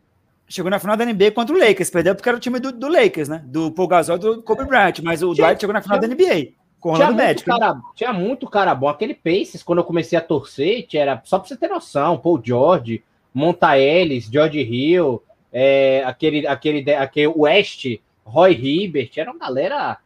[0.47, 1.89] Chegou na final da NBA contra o Lakers.
[1.89, 3.43] Perdeu porque era o time do, do Lakers, né?
[3.45, 4.99] Do Paul Gasol e do Kobe Bryant.
[5.03, 6.51] Mas o tinha, Dwight chegou na final tinha, da NBA.
[6.79, 7.43] Com o Orlando Magic.
[7.43, 8.87] Cara, tinha muito cara bom.
[8.87, 12.17] Aquele Pacers, quando eu comecei a torcer, era só pra você ter noção.
[12.17, 13.03] Paul George,
[13.33, 15.21] Monta Ellis, George Hill,
[15.51, 17.85] é, aquele, aquele, aquele West,
[18.23, 19.97] Roy Hibbert, era uma galera,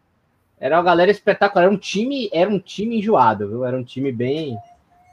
[0.59, 3.65] era uma galera espetacular, era um time, era um time enjoado, viu?
[3.65, 4.57] Era um time bem,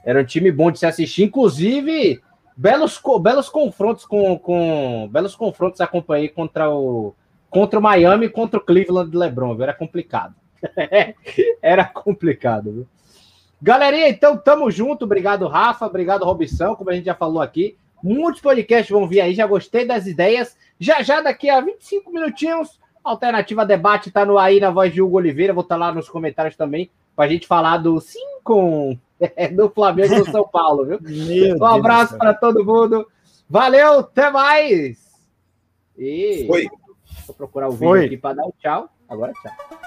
[0.03, 2.21] era um time bom de se assistir, inclusive
[2.55, 7.13] belos, belos confrontos com, com belos confrontos acompanhei contra o
[7.49, 9.63] contra o Miami, contra o Cleveland de LeBron, viu?
[9.63, 10.33] era complicado.
[11.61, 12.87] era complicado, viu?
[13.61, 15.03] Galerinha, então tamo junto.
[15.05, 15.85] Obrigado, Rafa.
[15.85, 16.75] Obrigado, Robson.
[16.75, 20.57] Como a gente já falou aqui, Muitos podcasts vão vir aí, já gostei das ideias.
[20.79, 25.17] Já já daqui a 25 minutinhos, Alternativa Debate está no aí na voz de Hugo
[25.17, 25.53] Oliveira.
[25.53, 28.97] Vou estar tá lá nos comentários também para a gente falar do 5
[29.55, 30.99] do Flamengo e do São Paulo, viu?
[31.01, 33.07] Meu um abraço para todo mundo.
[33.49, 34.97] Valeu, até mais.
[35.97, 36.67] E Foi.
[37.27, 38.05] Vou procurar o vídeo Foi.
[38.05, 38.89] aqui para dar o um tchau.
[39.09, 39.80] Agora tchau.